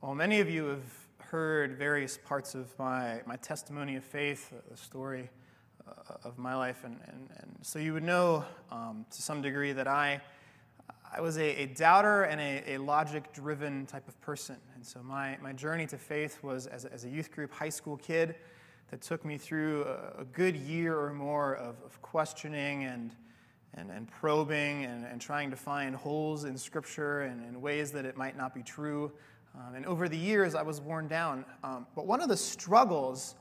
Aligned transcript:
Well, 0.00 0.14
many 0.14 0.38
of 0.38 0.48
you 0.48 0.66
have 0.66 0.84
heard 1.18 1.76
various 1.76 2.16
parts 2.16 2.54
of 2.54 2.72
my, 2.78 3.20
my 3.26 3.34
testimony 3.34 3.96
of 3.96 4.04
faith, 4.04 4.52
the 4.70 4.76
story 4.76 5.28
uh, 5.88 6.14
of 6.22 6.38
my 6.38 6.54
life, 6.54 6.84
and, 6.84 7.00
and, 7.08 7.28
and 7.36 7.56
so 7.62 7.80
you 7.80 7.94
would 7.94 8.04
know 8.04 8.44
um, 8.70 9.06
to 9.10 9.20
some 9.20 9.42
degree 9.42 9.72
that 9.72 9.88
I, 9.88 10.20
I 11.12 11.20
was 11.20 11.36
a, 11.36 11.62
a 11.62 11.66
doubter 11.66 12.22
and 12.22 12.40
a, 12.40 12.74
a 12.74 12.78
logic 12.78 13.32
driven 13.32 13.86
type 13.86 14.06
of 14.06 14.20
person. 14.20 14.54
And 14.76 14.86
so 14.86 15.02
my, 15.02 15.36
my 15.42 15.52
journey 15.52 15.88
to 15.88 15.98
faith 15.98 16.44
was 16.44 16.68
as 16.68 16.84
as 16.84 17.04
a 17.04 17.08
youth 17.08 17.32
group 17.32 17.52
high 17.52 17.68
school 17.68 17.96
kid 17.96 18.36
that 18.92 19.00
took 19.00 19.24
me 19.24 19.36
through 19.36 19.82
a, 19.82 20.20
a 20.20 20.24
good 20.26 20.54
year 20.54 20.96
or 20.96 21.12
more 21.12 21.56
of, 21.56 21.74
of 21.84 22.00
questioning 22.02 22.84
and, 22.84 23.16
and, 23.74 23.90
and 23.90 24.08
probing 24.08 24.84
and, 24.84 25.04
and 25.04 25.20
trying 25.20 25.50
to 25.50 25.56
find 25.56 25.96
holes 25.96 26.44
in 26.44 26.56
Scripture 26.56 27.22
and, 27.22 27.44
and 27.44 27.60
ways 27.60 27.90
that 27.90 28.04
it 28.04 28.16
might 28.16 28.36
not 28.36 28.54
be 28.54 28.62
true. 28.62 29.10
Um, 29.54 29.74
and 29.74 29.86
over 29.86 30.08
the 30.08 30.16
years, 30.16 30.54
I 30.54 30.62
was 30.62 30.80
worn 30.80 31.08
down. 31.08 31.44
Um, 31.64 31.86
but 31.94 32.06
one 32.06 32.20
of 32.20 32.28
the 32.28 32.36
struggles 32.36 33.34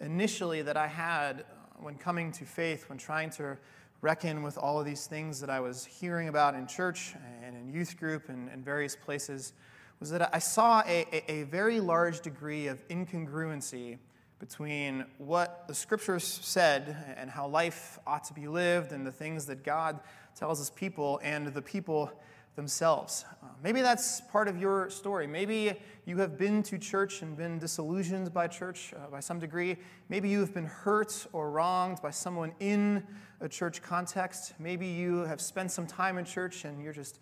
initially 0.00 0.62
that 0.62 0.76
I 0.76 0.86
had 0.86 1.40
uh, 1.40 1.44
when 1.80 1.96
coming 1.96 2.32
to 2.32 2.44
faith, 2.44 2.88
when 2.88 2.98
trying 2.98 3.30
to 3.30 3.56
reckon 4.00 4.42
with 4.42 4.56
all 4.56 4.80
of 4.80 4.86
these 4.86 5.06
things 5.06 5.40
that 5.40 5.50
I 5.50 5.60
was 5.60 5.84
hearing 5.84 6.28
about 6.28 6.54
in 6.54 6.66
church 6.66 7.14
and 7.44 7.56
in 7.56 7.68
youth 7.68 7.98
group 7.98 8.28
and, 8.28 8.48
and 8.48 8.64
various 8.64 8.96
places, 8.96 9.52
was 10.00 10.10
that 10.10 10.34
I 10.34 10.38
saw 10.38 10.82
a, 10.86 11.06
a, 11.12 11.32
a 11.32 11.42
very 11.44 11.78
large 11.78 12.20
degree 12.20 12.66
of 12.66 12.86
incongruency 12.88 13.98
between 14.38 15.04
what 15.18 15.68
the 15.68 15.74
scriptures 15.74 16.24
said 16.24 16.96
and 17.18 17.30
how 17.30 17.46
life 17.46 17.98
ought 18.06 18.24
to 18.24 18.32
be 18.32 18.48
lived 18.48 18.92
and 18.92 19.06
the 19.06 19.12
things 19.12 19.44
that 19.46 19.62
God 19.62 20.00
tells 20.34 20.58
his 20.58 20.70
people 20.70 21.20
and 21.22 21.48
the 21.48 21.60
people 21.60 22.10
themselves. 22.56 23.24
Uh, 23.42 23.46
maybe 23.62 23.80
that's 23.80 24.20
part 24.32 24.48
of 24.48 24.60
your 24.60 24.90
story. 24.90 25.26
Maybe 25.26 25.74
you 26.04 26.18
have 26.18 26.36
been 26.36 26.62
to 26.64 26.78
church 26.78 27.22
and 27.22 27.36
been 27.36 27.58
disillusioned 27.58 28.32
by 28.32 28.48
church 28.48 28.92
uh, 28.94 29.10
by 29.10 29.20
some 29.20 29.38
degree. 29.38 29.76
Maybe 30.08 30.28
you 30.28 30.40
have 30.40 30.52
been 30.52 30.66
hurt 30.66 31.26
or 31.32 31.50
wronged 31.50 32.02
by 32.02 32.10
someone 32.10 32.52
in 32.60 33.06
a 33.40 33.48
church 33.48 33.82
context. 33.82 34.54
Maybe 34.58 34.86
you 34.86 35.20
have 35.20 35.40
spent 35.40 35.70
some 35.70 35.86
time 35.86 36.18
in 36.18 36.24
church 36.24 36.64
and 36.64 36.82
you're 36.82 36.92
just 36.92 37.20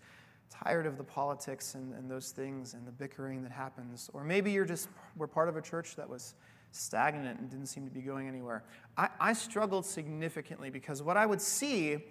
tired 0.49 0.85
of 0.85 0.97
the 0.97 1.03
politics 1.03 1.75
and, 1.75 1.93
and 1.93 2.09
those 2.09 2.31
things 2.31 2.73
and 2.73 2.85
the 2.85 2.91
bickering 2.91 3.43
that 3.43 3.51
happens. 3.51 4.09
Or 4.13 4.23
maybe 4.23 4.51
you're 4.51 4.65
just 4.65 4.89
were 5.15 5.27
part 5.27 5.47
of 5.47 5.55
a 5.55 5.61
church 5.61 5.95
that 5.95 6.09
was 6.09 6.33
stagnant 6.71 7.39
and 7.39 7.49
didn't 7.49 7.67
seem 7.67 7.85
to 7.85 7.91
be 7.91 8.01
going 8.01 8.27
anywhere. 8.27 8.63
I, 8.97 9.09
I 9.19 9.33
struggled 9.33 9.85
significantly 9.85 10.69
because 10.69 11.01
what 11.01 11.17
I 11.17 11.25
would 11.25 11.41
see 11.41 12.03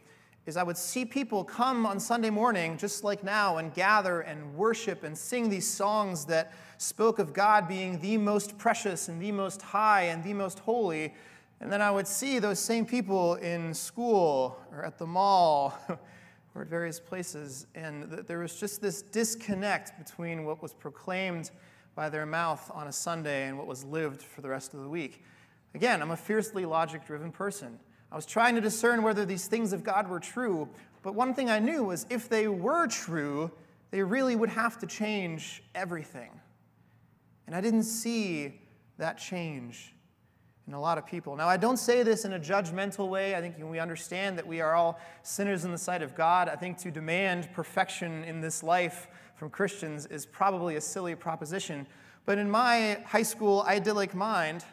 is 0.49 0.57
I 0.57 0.63
would 0.63 0.79
see 0.79 1.05
people 1.05 1.45
come 1.45 1.85
on 1.85 2.01
Sunday 2.01 2.31
morning, 2.31 2.79
just 2.79 3.05
like 3.05 3.23
now, 3.23 3.59
and 3.59 3.73
gather 3.75 4.23
and 4.23 4.55
worship 4.55 5.05
and 5.05 5.17
sing 5.17 5.51
these 5.51 5.69
songs 5.69 6.25
that 6.25 6.55
spoke 6.79 7.19
of 7.19 7.35
God 7.35 7.69
being 7.69 8.01
the 8.01 8.17
most 8.17 8.57
precious 8.57 9.09
and 9.09 9.21
the 9.21 9.31
most 9.31 9.61
high 9.61 10.05
and 10.05 10.25
the 10.25 10.33
most 10.33 10.61
holy. 10.61 11.13
And 11.61 11.71
then 11.71 11.83
I 11.83 11.91
would 11.91 12.07
see 12.07 12.39
those 12.39 12.59
same 12.59 12.87
people 12.87 13.35
in 13.35 13.75
school 13.75 14.59
or 14.73 14.87
at 14.87 14.97
the 14.97 15.07
mall 15.07 15.79
or 16.55 16.63
at 16.63 16.69
various 16.69 16.99
places. 16.99 17.67
And 17.75 18.11
there 18.11 18.39
was 18.39 18.59
just 18.59 18.81
this 18.81 19.03
disconnect 19.03 19.99
between 19.99 20.47
what 20.47 20.63
was 20.63 20.73
proclaimed 20.73 21.51
by 21.95 22.09
their 22.09 22.25
mouth 22.25 22.71
on 22.73 22.87
a 22.87 22.93
Sunday 22.93 23.49
and 23.49 23.59
what 23.59 23.67
was 23.67 23.85
lived 23.85 24.23
for 24.23 24.41
the 24.41 24.49
rest 24.49 24.73
of 24.73 24.81
the 24.81 24.89
week. 24.89 25.23
Again, 25.75 26.01
I'm 26.01 26.13
a 26.13 26.17
fiercely 26.17 26.65
logic 26.65 27.05
driven 27.05 27.33
person. 27.33 27.79
I 28.11 28.17
was 28.17 28.27
trying 28.27 28.55
to 28.55 28.61
discern 28.61 29.03
whether 29.03 29.25
these 29.25 29.47
things 29.47 29.73
of 29.73 29.85
God 29.85 30.09
were 30.09 30.21
true, 30.21 30.69
but 31.03 31.15
one 31.15 31.35
thing 31.35 31.51
I 31.51 31.59
knew 31.59 31.85
was 31.85 32.07
if 32.09 32.29
they 32.29 32.49
were 32.49 32.87
true, 32.87 33.51
they 33.91 34.03
really 34.03 34.37
would 34.37 34.49
have 34.51 34.79
to 34.79 34.87
change 34.87 35.63
everything. 35.75 36.31
And 37.47 37.55
I 37.55 37.61
didn't 37.61 37.85
see 37.85 38.61
that 38.99 39.19
change 39.19 39.95
in 40.67 40.75
a 40.75 40.81
lot 40.81 40.99
of 40.99 41.07
people. 41.07 41.35
Now, 41.35 41.49
I 41.49 41.57
don't 41.57 41.79
say 41.79 42.03
this 42.03 42.27
in 42.27 42.35
a 42.35 42.39
judgmental 42.39 43.09
way. 43.09 43.35
I 43.35 43.41
think 43.41 43.57
we 43.59 43.79
understand 43.79 44.37
that 44.37 44.47
we 44.47 44.61
are 44.61 44.75
all 44.75 45.01
sinners 45.23 45.65
in 45.65 45.73
the 45.73 45.79
sight 45.79 46.03
of 46.03 46.15
God. 46.15 46.49
I 46.49 46.57
think 46.57 46.77
to 46.79 46.91
demand 46.91 47.49
perfection 47.55 48.23
in 48.25 48.43
this 48.43 48.63
life 48.63 49.09
from 49.35 49.49
Christians 49.49 50.05
is 50.07 50.27
probably 50.27 50.77
a 50.77 50.81
silly 50.81 51.15
proposition. 51.15 51.87
But 52.27 52.37
in 52.37 52.51
my 52.51 52.99
high 53.07 53.23
school 53.23 53.65
idyllic 53.67 54.15
mind, 54.15 54.65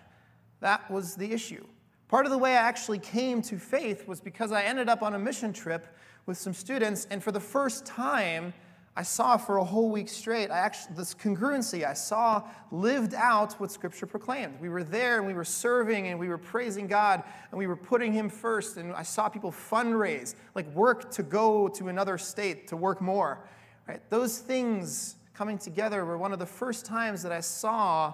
that 0.59 0.91
was 0.91 1.16
the 1.16 1.31
issue. 1.31 1.66
Part 2.07 2.25
of 2.25 2.31
the 2.31 2.38
way 2.38 2.51
I 2.51 2.61
actually 2.61 2.99
came 2.99 3.41
to 3.43 3.57
faith 3.57 4.07
was 4.07 4.21
because 4.21 4.51
I 4.51 4.63
ended 4.63 4.89
up 4.89 5.01
on 5.01 5.16
a 5.16 5.19
mission 5.19 5.53
trip 5.53 5.88
with 6.25 6.38
some 6.38 6.53
students, 6.53 7.07
and 7.09 7.23
for 7.23 7.31
the 7.31 7.39
first 7.39 7.85
time, 7.85 8.53
I 8.97 9.03
saw 9.03 9.35
for 9.35 9.57
a 9.57 9.63
whole 9.63 9.89
week 9.89 10.07
straight, 10.07 10.49
I 10.49 10.59
actually, 10.59 10.95
this 10.95 11.13
congruency, 11.13 11.85
I 11.85 11.93
saw 11.93 12.43
lived 12.71 13.13
out 13.13 13.53
what 13.59 13.69
Scripture 13.69 14.05
proclaimed. 14.05 14.57
We 14.61 14.69
were 14.69 14.85
there 14.85 15.17
and 15.17 15.27
we 15.27 15.33
were 15.33 15.43
serving 15.43 16.07
and 16.07 16.17
we 16.17 16.29
were 16.29 16.38
praising 16.38 16.88
God 16.88 17.23
and 17.51 17.59
we 17.59 17.67
were 17.67 17.75
putting 17.75 18.13
Him 18.13 18.29
first. 18.29 18.77
And 18.77 18.93
I 18.93 19.03
saw 19.03 19.27
people 19.27 19.51
fundraise, 19.51 20.35
like 20.55 20.67
work 20.73 21.11
to 21.11 21.23
go 21.23 21.67
to 21.69 21.89
another 21.89 22.17
state 22.17 22.69
to 22.69 22.77
work 22.77 23.01
more. 23.01 23.45
Right? 23.85 23.99
Those 24.09 24.39
things 24.39 25.17
coming 25.33 25.57
together 25.57 26.05
were 26.05 26.17
one 26.17 26.31
of 26.31 26.39
the 26.39 26.45
first 26.45 26.85
times 26.85 27.22
that 27.23 27.33
I 27.33 27.41
saw 27.41 28.13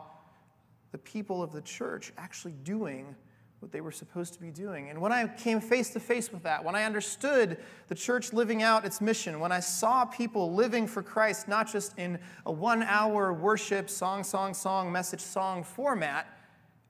the 0.92 0.98
people 0.98 1.44
of 1.44 1.52
the 1.52 1.62
church 1.62 2.12
actually 2.18 2.56
doing 2.64 3.16
what 3.62 3.72
they 3.72 3.80
were 3.80 3.92
supposed 3.92 4.34
to 4.34 4.42
be 4.42 4.50
doing. 4.50 4.90
And 4.90 5.00
when 5.00 5.12
I 5.12 5.28
came 5.28 5.62
face 5.62 5.92
to 5.92 6.00
face 6.00 6.32
with 6.32 6.42
that, 6.44 6.64
when 6.64 6.74
I 6.74 6.84
understood 6.84 7.58
the 7.90 7.96
church 7.96 8.34
living 8.34 8.64
out 8.64 8.86
its 8.86 9.00
mission, 9.00 9.40
when 9.40 9.52
I 9.52 9.60
saw 9.60 10.04
people 10.04 10.52
living 10.52 10.88
for 10.88 11.04
Christ, 11.04 11.48
not 11.48 11.72
just 11.72 11.96
in 11.98 12.18
a 12.48 12.52
one 12.52 12.82
hour 12.82 13.32
worship, 13.32 13.88
song, 13.88 14.24
song, 14.24 14.56
song, 14.56 14.92
message, 14.92 15.20
song 15.20 15.64
format, 15.64 16.28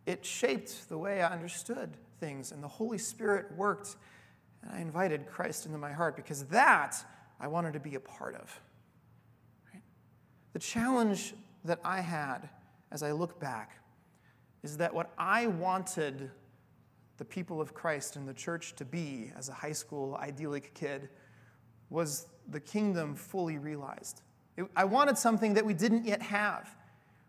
it 0.05 0.25
shaped 0.25 0.87
the 0.87 0.97
way 0.97 1.21
I 1.21 1.33
understood 1.33 1.91
things. 2.21 2.53
And 2.53 2.63
the 2.63 2.69
Holy 2.69 2.97
Spirit 2.97 3.47
worked. 3.57 3.97
And 4.63 4.73
I 4.73 4.79
invited 4.79 5.27
Christ 5.27 5.65
into 5.65 5.77
my 5.77 5.91
heart 5.91 6.15
because 6.15 6.45
that 6.45 6.95
I 7.37 7.47
wanted 7.47 7.73
to 7.73 7.81
be 7.81 7.95
a 7.95 7.99
part 7.99 8.35
of. 8.35 8.61
The 10.53 10.59
challenge 10.59 11.33
that 11.65 11.79
I 11.83 11.99
had 11.99 12.47
as 12.91 13.03
I 13.03 13.11
look 13.11 13.41
back 13.41 13.77
is 14.63 14.77
that 14.77 14.93
what 14.93 15.11
I 15.17 15.47
wanted 15.47 16.31
the 17.21 17.25
people 17.25 17.61
of 17.61 17.75
Christ 17.75 18.15
and 18.15 18.27
the 18.27 18.33
church 18.33 18.75
to 18.77 18.83
be 18.83 19.31
as 19.37 19.47
a 19.47 19.53
high 19.53 19.73
school 19.73 20.15
idyllic 20.15 20.73
kid 20.73 21.07
was 21.91 22.25
the 22.49 22.59
kingdom 22.59 23.13
fully 23.13 23.59
realized. 23.59 24.23
It, 24.57 24.65
I 24.75 24.85
wanted 24.85 25.19
something 25.19 25.53
that 25.53 25.63
we 25.63 25.75
didn't 25.75 26.07
yet 26.07 26.23
have. 26.23 26.75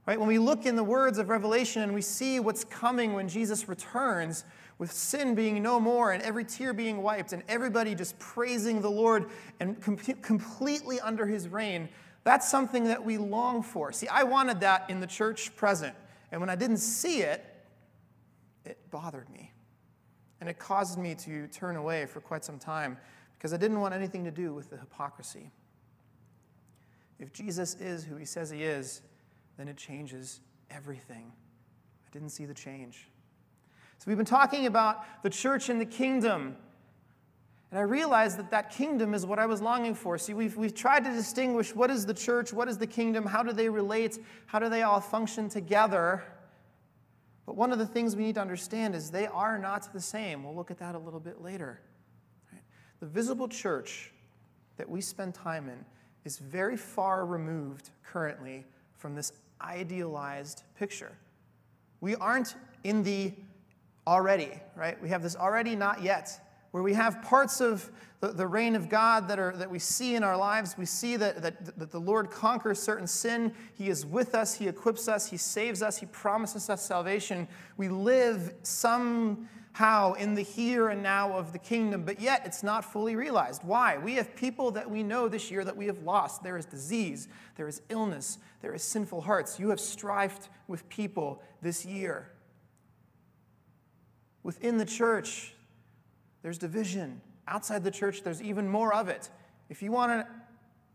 Right? 0.07 0.19
When 0.19 0.29
we 0.29 0.39
look 0.39 0.65
in 0.65 0.77
the 0.77 0.83
words 0.83 1.19
of 1.19 1.29
Revelation 1.29 1.83
and 1.83 1.93
we 1.93 2.01
see 2.01 2.41
what's 2.41 2.65
coming 2.65 3.13
when 3.13 3.29
Jesus 3.29 3.69
returns, 3.69 4.47
with 4.79 4.91
sin 4.91 5.35
being 5.35 5.63
no 5.63 5.79
more 5.79 6.13
and 6.13 6.23
every 6.23 6.47
tear 6.47 6.73
being 6.73 7.03
wiped 7.03 7.35
and 7.35 7.43
everybody 7.47 7.95
just 7.95 8.19
praising 8.19 8.81
the 8.81 8.91
Lord 8.91 9.27
and 9.61 9.79
com- 9.83 9.99
completely 9.99 11.01
under 11.01 11.27
his 11.27 11.49
reign, 11.49 11.91
that's 12.25 12.51
something 12.51 12.85
that 12.85 13.05
we 13.05 13.19
long 13.19 13.63
for. 13.63 13.93
See, 13.93 14.09
I 14.09 14.23
wanted 14.23 14.61
that 14.61 14.89
in 14.89 15.01
the 15.01 15.07
church 15.07 15.55
present. 15.55 15.95
And 16.31 16.41
when 16.41 16.49
I 16.49 16.57
didn't 16.57 16.79
see 16.79 17.21
it, 17.21 17.45
it 18.65 18.79
bothered 18.91 19.29
me. 19.29 19.52
And 20.43 20.49
it 20.49 20.59
caused 20.59 20.99
me 20.99 21.15
to 21.15 21.47
turn 21.47 21.77
away 21.77 22.05
for 22.05 22.21
quite 22.21 22.45
some 22.45 22.59
time 22.59 22.99
because 23.39 23.55
I 23.55 23.57
didn't 23.57 23.79
want 23.79 23.95
anything 23.95 24.25
to 24.25 24.33
do 24.33 24.53
with 24.53 24.71
the 24.71 24.77
hypocrisy. 24.77 25.53
If 27.21 27.33
Jesus 27.33 27.77
is 27.77 28.03
who 28.03 28.17
he 28.17 28.25
says 28.25 28.51
he 28.51 28.65
is, 28.65 29.03
then 29.57 29.69
it 29.69 29.77
changes 29.77 30.41
everything. 30.69 31.31
I 32.05 32.11
didn't 32.11 32.31
see 32.31 32.45
the 32.45 32.55
change. 32.55 33.09
So 33.99 34.07
we've 34.09 34.17
been 34.17 34.27
talking 34.27 34.67
about 34.67 35.23
the 35.23 35.31
church 35.31 35.69
and 35.69 35.81
the 35.81 35.87
kingdom. 35.87 36.57
And 37.71 37.79
I 37.79 37.83
realized 37.83 38.37
that 38.39 38.51
that 38.51 38.71
kingdom 38.71 39.15
is 39.15 39.25
what 39.25 39.39
I 39.39 39.47
was 39.47 39.63
longing 39.63 39.95
for. 39.95 40.19
See, 40.19 40.35
we've, 40.35 40.57
we've 40.57 40.75
tried 40.75 41.05
to 41.05 41.13
distinguish 41.13 41.73
what 41.73 41.89
is 41.89 42.05
the 42.05 42.15
church, 42.15 42.53
what 42.53 42.67
is 42.67 42.79
the 42.79 42.89
kingdom, 42.89 43.27
how 43.27 43.45
do 43.45 43.53
they 43.53 43.69
relate, 43.69 44.19
how 44.47 44.59
do 44.59 44.69
they 44.69 44.83
all 44.83 45.01
function 45.01 45.49
together. 45.49 46.25
But 47.47 47.57
one 47.57 47.73
of 47.73 47.79
the 47.79 47.87
things 47.87 48.15
we 48.15 48.25
need 48.25 48.37
to 48.37 48.41
understand 48.41 48.95
is 48.95 49.11
they 49.11 49.27
are 49.27 49.59
not 49.59 49.93
the 49.93 50.01
same. 50.01 50.45
We'll 50.45 50.55
look 50.55 50.71
at 50.71 50.79
that 50.79 50.95
a 50.95 50.99
little 50.99 51.21
bit 51.21 51.43
later. 51.43 51.81
The 53.01 53.07
visible 53.07 53.49
church 53.49 54.13
that 54.77 54.89
we 54.89 55.01
spend 55.01 55.35
time 55.35 55.69
in 55.69 55.85
is 56.25 56.39
very 56.39 56.77
far 56.77 57.27
removed 57.27 57.91
currently 58.05 58.65
from 58.97 59.15
this 59.15 59.33
idealized 59.61 60.63
picture. 60.79 61.13
We 62.01 62.15
aren't 62.17 62.55
in 62.85 63.03
the 63.03 63.33
already, 64.07 64.61
right? 64.77 65.01
We 65.03 65.09
have 65.09 65.23
this 65.23 65.37
already, 65.37 65.75
not 65.75 66.03
yet 66.03 66.52
where 66.73 66.83
we 66.83 66.95
have 66.95 67.23
parts 67.23 67.61
of 67.61 67.91
the, 68.21 68.29
the 68.29 68.47
reign 68.47 68.75
of 68.75 68.89
God 68.89 69.29
that, 69.29 69.39
are, 69.39 69.53
that 69.57 69.71
we 69.71 69.79
see 69.79 70.15
in 70.15 70.23
our 70.23 70.37
lives. 70.37 70.77
We 70.79 70.87
see 70.87 71.17
that, 71.17 71.43
that, 71.43 71.79
that 71.79 71.91
the 71.91 72.01
Lord 72.01 72.31
conquers 72.31 72.81
certain 72.81 73.07
sin. 73.07 73.53
He 73.75 73.89
is 73.89 74.07
with 74.07 74.35
us, 74.35 74.55
He 74.55 74.69
equips 74.69 75.09
us, 75.09 75.29
He 75.29 75.37
saves 75.37 75.83
us, 75.83 75.99
He 75.99 76.07
promises 76.07 76.71
us 76.71 76.83
salvation. 76.83 77.47
We 77.77 77.89
live 77.89 78.55
somehow 78.63 80.15
in 80.15 80.35
the 80.35 80.43
here 80.43 80.89
and 80.89 81.03
now 81.03 81.33
of 81.33 81.53
the 81.53 81.59
kingdom, 81.59 82.05
but 82.05 82.21
yet 82.21 82.43
it's 82.47 82.63
not 82.63 82.85
fully 82.91 83.17
realized. 83.17 83.63
Why? 83.65 83.99
We 83.99 84.15
have 84.15 84.35
people 84.37 84.71
that 84.71 84.89
we 84.89 85.03
know 85.03 85.29
this 85.29 85.51
year 85.51 85.65
that 85.65 85.77
we 85.77 85.87
have 85.87 85.99
lost. 86.05 86.45
There 86.45 86.57
is 86.57 86.65
disease, 86.65 87.27
there 87.57 87.67
is 87.67 87.83
illness, 87.91 88.39
there 88.63 88.73
is 88.73 88.85
sinful 88.85 89.23
hearts. 89.23 89.59
You 89.59 89.69
have 89.71 89.81
strifed 89.81 90.49
with 90.69 90.89
people 90.89 91.43
this 91.61 91.85
year. 91.85 92.31
Within 94.45 94.79
the 94.79 94.87
church, 94.87 95.55
there's 96.43 96.59
division. 96.59 97.21
Outside 97.49 97.85
the 97.85 97.91
church, 97.91 98.23
there's 98.23 98.43
even 98.43 98.69
more 98.69 98.95
of 98.95 99.09
it. 99.09 99.31
If 99.69 99.83
you 99.83 99.93
want 99.93 100.27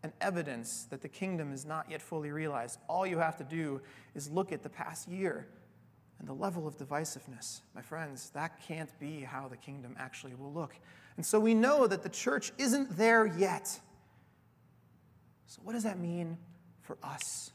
an 0.04 0.14
evidence 0.22 0.86
that 0.90 1.02
the 1.02 1.10
kingdom 1.10 1.52
is 1.52 1.66
not 1.66 1.90
yet 1.90 2.02
fully 2.02 2.32
realized, 2.32 2.80
all 2.88 3.06
you 3.06 3.18
have 3.18 3.38
to 3.38 3.44
do 3.44 3.82
is 4.16 4.30
look 4.30 4.52
at 4.52 4.64
the 4.64 4.70
past 4.70 5.08
year 5.08 5.48
and 6.20 6.28
the 6.28 6.34
level 6.34 6.68
of 6.68 6.78
divisiveness. 6.78 7.62
My 7.76 7.82
friends, 7.82 8.32
that 8.32 8.62
can't 8.62 8.90
be 9.00 9.22
how 9.22 9.48
the 9.48 9.58
kingdom 9.58 9.96
actually 9.98 10.36
will 10.36 10.52
look. 10.52 10.76
And 11.16 11.26
so 11.26 11.40
we 11.40 11.54
know 11.54 11.88
that 11.88 12.04
the 12.04 12.10
church 12.10 12.52
isn't 12.58 12.98
there 12.98 13.26
yet. 13.26 13.80
So, 15.48 15.62
what 15.64 15.74
does 15.74 15.84
that 15.84 16.00
mean 16.00 16.38
for 16.82 16.98
us? 17.04 17.52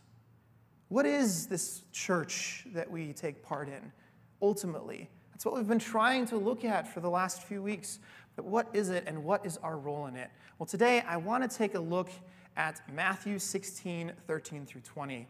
What 0.89 1.07
is 1.07 1.47
this 1.47 1.83
church 1.93 2.67
that 2.75 2.91
we 2.91 3.13
take 3.13 3.43
part 3.43 3.69
in 3.69 3.93
ultimately? 4.41 5.09
That's 5.43 5.51
what 5.51 5.57
we've 5.57 5.67
been 5.67 5.81
trying 5.81 6.27
to 6.27 6.37
look 6.37 6.65
at 6.65 6.87
for 6.87 7.01
the 7.01 7.11
last 7.11 7.43
few 7.43 7.61
weeks. 7.61 7.99
But 8.37 8.45
what 8.45 8.69
is 8.73 8.91
it 8.91 9.03
and 9.09 9.25
what 9.25 9.45
is 9.45 9.57
our 9.57 9.77
role 9.77 10.07
in 10.07 10.15
it? 10.15 10.31
Well, 10.57 10.69
today 10.69 11.01
I 11.01 11.17
want 11.17 11.43
to 11.43 11.59
take 11.59 11.75
a 11.75 11.81
look 11.81 12.11
at 12.57 12.81
Matthew 12.95 13.41
16, 13.41 14.13
13 14.29 14.67
through 14.67 14.83
20. 14.83 15.27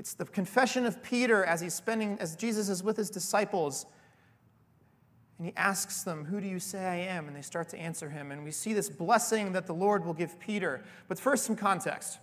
It's 0.00 0.14
the 0.14 0.24
confession 0.24 0.84
of 0.84 1.00
Peter 1.00 1.44
as 1.44 1.60
he's 1.60 1.74
spending, 1.74 2.18
as 2.18 2.34
Jesus 2.34 2.68
is 2.68 2.82
with 2.82 2.96
his 2.96 3.08
disciples. 3.08 3.86
And 5.38 5.46
he 5.46 5.52
asks 5.56 6.02
them, 6.02 6.24
Who 6.24 6.40
do 6.40 6.48
you 6.48 6.58
say 6.58 6.84
I 6.84 6.96
am? 6.96 7.28
And 7.28 7.36
they 7.36 7.42
start 7.42 7.68
to 7.68 7.78
answer 7.78 8.10
him. 8.10 8.32
And 8.32 8.42
we 8.42 8.50
see 8.50 8.72
this 8.72 8.90
blessing 8.90 9.52
that 9.52 9.68
the 9.68 9.74
Lord 9.74 10.04
will 10.04 10.14
give 10.14 10.40
Peter. 10.40 10.82
But 11.06 11.20
first, 11.20 11.44
some 11.44 11.54
context. 11.54 12.18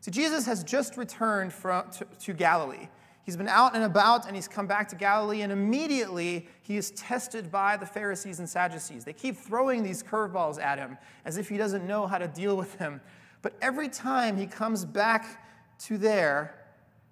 See, 0.00 0.10
Jesus 0.10 0.46
has 0.46 0.64
just 0.64 0.96
returned 0.96 1.52
from, 1.52 1.88
to, 1.92 2.06
to 2.22 2.32
Galilee. 2.32 2.88
He's 3.24 3.36
been 3.36 3.48
out 3.48 3.74
and 3.74 3.84
about 3.84 4.26
and 4.26 4.34
he's 4.34 4.48
come 4.48 4.66
back 4.66 4.88
to 4.88 4.96
Galilee, 4.96 5.42
and 5.42 5.52
immediately 5.52 6.48
he 6.62 6.76
is 6.76 6.90
tested 6.92 7.50
by 7.50 7.76
the 7.76 7.86
Pharisees 7.86 8.38
and 8.38 8.48
Sadducees. 8.48 9.04
They 9.04 9.12
keep 9.12 9.36
throwing 9.36 9.82
these 9.82 10.02
curveballs 10.02 10.60
at 10.60 10.78
him 10.78 10.96
as 11.24 11.36
if 11.36 11.48
he 11.48 11.56
doesn't 11.56 11.86
know 11.86 12.06
how 12.06 12.18
to 12.18 12.28
deal 12.28 12.56
with 12.56 12.78
them. 12.78 13.00
But 13.42 13.54
every 13.60 13.88
time 13.88 14.36
he 14.36 14.46
comes 14.46 14.84
back 14.84 15.44
to 15.80 15.98
there, 15.98 16.54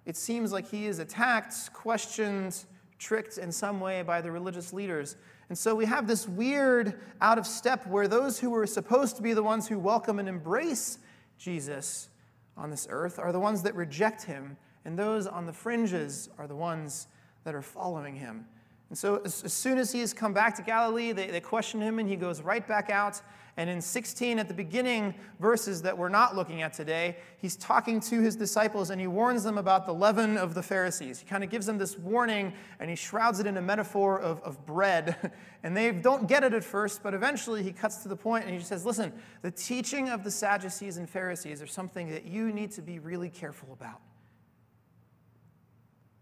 it 0.05 0.17
seems 0.17 0.51
like 0.51 0.67
he 0.67 0.87
is 0.87 0.99
attacked, 0.99 1.71
questioned, 1.73 2.65
tricked 2.97 3.37
in 3.37 3.51
some 3.51 3.79
way 3.79 4.01
by 4.01 4.21
the 4.21 4.31
religious 4.31 4.73
leaders. 4.73 5.15
And 5.49 5.57
so 5.57 5.73
we 5.73 5.85
have 5.85 6.07
this 6.07 6.27
weird 6.27 6.99
out 7.21 7.37
of 7.37 7.47
step 7.47 7.87
where 7.87 8.07
those 8.07 8.39
who 8.39 8.49
were 8.49 8.67
supposed 8.67 9.15
to 9.15 9.21
be 9.21 9.33
the 9.33 9.43
ones 9.43 9.67
who 9.67 9.79
welcome 9.79 10.19
and 10.19 10.29
embrace 10.29 10.99
Jesus 11.37 12.09
on 12.55 12.69
this 12.69 12.87
earth 12.89 13.17
are 13.17 13.31
the 13.31 13.39
ones 13.39 13.63
that 13.63 13.73
reject 13.73 14.23
him 14.23 14.57
and 14.85 14.97
those 14.97 15.27
on 15.27 15.45
the 15.45 15.53
fringes 15.53 16.29
are 16.37 16.47
the 16.47 16.55
ones 16.55 17.07
that 17.43 17.55
are 17.55 17.61
following 17.61 18.15
him. 18.15 18.45
And 18.89 18.97
so, 18.97 19.21
as, 19.23 19.43
as, 19.43 19.53
soon 19.53 19.77
as 19.77 19.91
he 19.91 19.99
has 19.99 20.13
come 20.13 20.33
back 20.33 20.55
to 20.55 20.63
Galilee, 20.63 21.11
they, 21.11 21.27
they 21.27 21.39
question 21.39 21.79
him 21.79 21.99
and 21.99 22.09
he 22.09 22.15
goes 22.15 22.41
right 22.41 22.67
back 22.67 22.89
out. 22.89 23.21
And 23.55 23.69
in 23.69 23.81
16, 23.81 24.39
at 24.39 24.47
the 24.47 24.53
beginning 24.53 25.13
verses 25.39 25.81
that 25.81 25.95
we're 25.95 26.09
not 26.09 26.35
looking 26.35 26.61
at 26.61 26.73
today, 26.73 27.17
he's 27.39 27.57
talking 27.57 27.99
to 27.99 28.21
his 28.21 28.35
disciples 28.35 28.89
and 28.89 29.01
he 29.01 29.05
warns 29.05 29.43
them 29.43 29.57
about 29.57 29.85
the 29.85 29.93
leaven 29.93 30.37
of 30.37 30.53
the 30.53 30.63
Pharisees. 30.63 31.19
He 31.19 31.25
kind 31.25 31.43
of 31.43 31.49
gives 31.49 31.65
them 31.65 31.77
this 31.77 31.97
warning 31.97 32.53
and 32.79 32.89
he 32.89 32.95
shrouds 32.95 33.39
it 33.41 33.45
in 33.45 33.57
a 33.57 33.61
metaphor 33.61 34.19
of, 34.19 34.41
of 34.41 34.65
bread. 34.65 35.31
And 35.61 35.75
they 35.75 35.91
don't 35.91 36.25
get 36.25 36.45
it 36.45 36.53
at 36.53 36.63
first, 36.63 37.03
but 37.03 37.13
eventually 37.13 37.63
he 37.63 37.73
cuts 37.73 37.97
to 38.03 38.07
the 38.07 38.15
point 38.15 38.45
and 38.45 38.53
he 38.53 38.61
says, 38.61 38.85
Listen, 38.85 39.11
the 39.41 39.51
teaching 39.51 40.07
of 40.07 40.23
the 40.23 40.31
Sadducees 40.31 40.95
and 40.95 41.09
Pharisees 41.09 41.61
are 41.61 41.67
something 41.67 42.09
that 42.11 42.23
you 42.23 42.53
need 42.53 42.71
to 42.71 42.81
be 42.81 42.97
really 42.99 43.27
careful 43.27 43.73
about. 43.73 43.99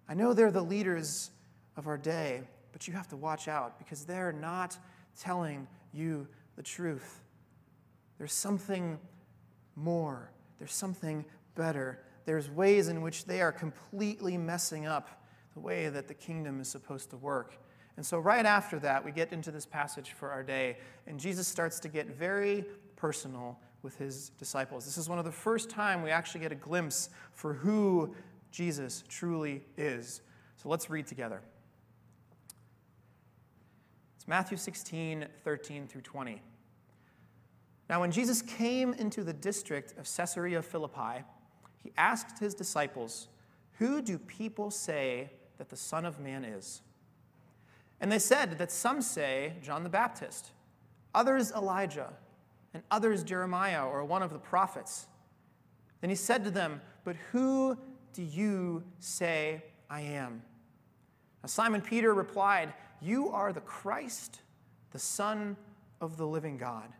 I 0.09 0.13
know 0.13 0.33
they're 0.33 0.51
the 0.51 0.61
leaders 0.61 1.31
of 1.75 1.87
our 1.87 1.97
day, 1.97 2.41
but 2.71 2.87
you 2.87 2.93
have 2.93 3.07
to 3.09 3.17
watch 3.17 3.47
out 3.47 3.77
because 3.77 4.05
they're 4.05 4.31
not 4.31 4.77
telling 5.19 5.67
you 5.93 6.27
the 6.55 6.63
truth. 6.63 7.21
There's 8.17 8.33
something 8.33 8.99
more, 9.75 10.31
there's 10.59 10.73
something 10.73 11.25
better. 11.55 11.99
There's 12.25 12.49
ways 12.49 12.89
in 12.89 13.01
which 13.01 13.25
they 13.25 13.41
are 13.41 13.51
completely 13.53 14.37
messing 14.37 14.85
up 14.85 15.23
the 15.53 15.59
way 15.61 15.87
that 15.87 16.07
the 16.07 16.13
kingdom 16.13 16.59
is 16.59 16.67
supposed 16.67 17.09
to 17.11 17.17
work. 17.17 17.57
And 17.95 18.05
so, 18.05 18.19
right 18.19 18.45
after 18.45 18.77
that, 18.79 19.03
we 19.03 19.11
get 19.11 19.33
into 19.33 19.49
this 19.49 19.65
passage 19.65 20.11
for 20.11 20.29
our 20.29 20.43
day, 20.43 20.77
and 21.07 21.19
Jesus 21.19 21.47
starts 21.47 21.79
to 21.79 21.87
get 21.87 22.07
very 22.07 22.63
personal 22.95 23.59
with 23.81 23.97
his 23.97 24.29
disciples. 24.37 24.85
This 24.85 24.97
is 24.97 25.09
one 25.09 25.19
of 25.19 25.25
the 25.25 25.31
first 25.31 25.69
time 25.69 26.03
we 26.03 26.11
actually 26.11 26.41
get 26.41 26.51
a 26.51 26.55
glimpse 26.55 27.09
for 27.31 27.53
who 27.53 28.13
Jesus 28.51 29.03
truly 29.07 29.63
is. 29.77 30.21
So 30.55 30.69
let's 30.69 30.89
read 30.89 31.07
together. 31.07 31.41
It's 34.15 34.27
Matthew 34.27 34.57
16, 34.57 35.25
13 35.43 35.87
through 35.87 36.01
20. 36.01 36.41
Now, 37.89 38.01
when 38.01 38.11
Jesus 38.11 38.41
came 38.41 38.93
into 38.93 39.23
the 39.23 39.33
district 39.33 39.97
of 39.97 40.07
Caesarea 40.13 40.61
Philippi, 40.61 41.23
he 41.81 41.91
asked 41.97 42.39
his 42.39 42.53
disciples, 42.53 43.29
Who 43.79 44.01
do 44.01 44.17
people 44.17 44.71
say 44.71 45.31
that 45.57 45.69
the 45.69 45.77
Son 45.77 46.05
of 46.05 46.19
Man 46.19 46.43
is? 46.43 46.81
And 48.01 48.11
they 48.11 48.19
said 48.19 48.57
that 48.57 48.71
some 48.71 49.01
say 49.01 49.53
John 49.61 49.83
the 49.83 49.89
Baptist, 49.89 50.51
others 51.15 51.51
Elijah, 51.51 52.13
and 52.73 52.83
others 52.91 53.23
Jeremiah 53.23 53.85
or 53.85 54.03
one 54.03 54.21
of 54.21 54.31
the 54.31 54.39
prophets. 54.39 55.07
Then 56.01 56.09
he 56.09 56.15
said 56.15 56.43
to 56.43 56.51
them, 56.51 56.81
But 57.03 57.15
who 57.31 57.77
do 58.17 58.23
you 58.23 58.83
say 58.99 59.61
I 59.91 60.01
am? 60.01 60.41
Now, 61.43 61.47
Simon 61.47 61.81
Peter 61.81 62.15
replied, 62.15 62.73
You 62.99 63.29
are 63.29 63.53
the 63.53 63.61
Christ, 63.61 64.41
the 64.91 64.97
Son 64.97 65.55
of 66.01 66.17
the 66.17 66.25
living 66.25 66.57
God. 66.57 66.91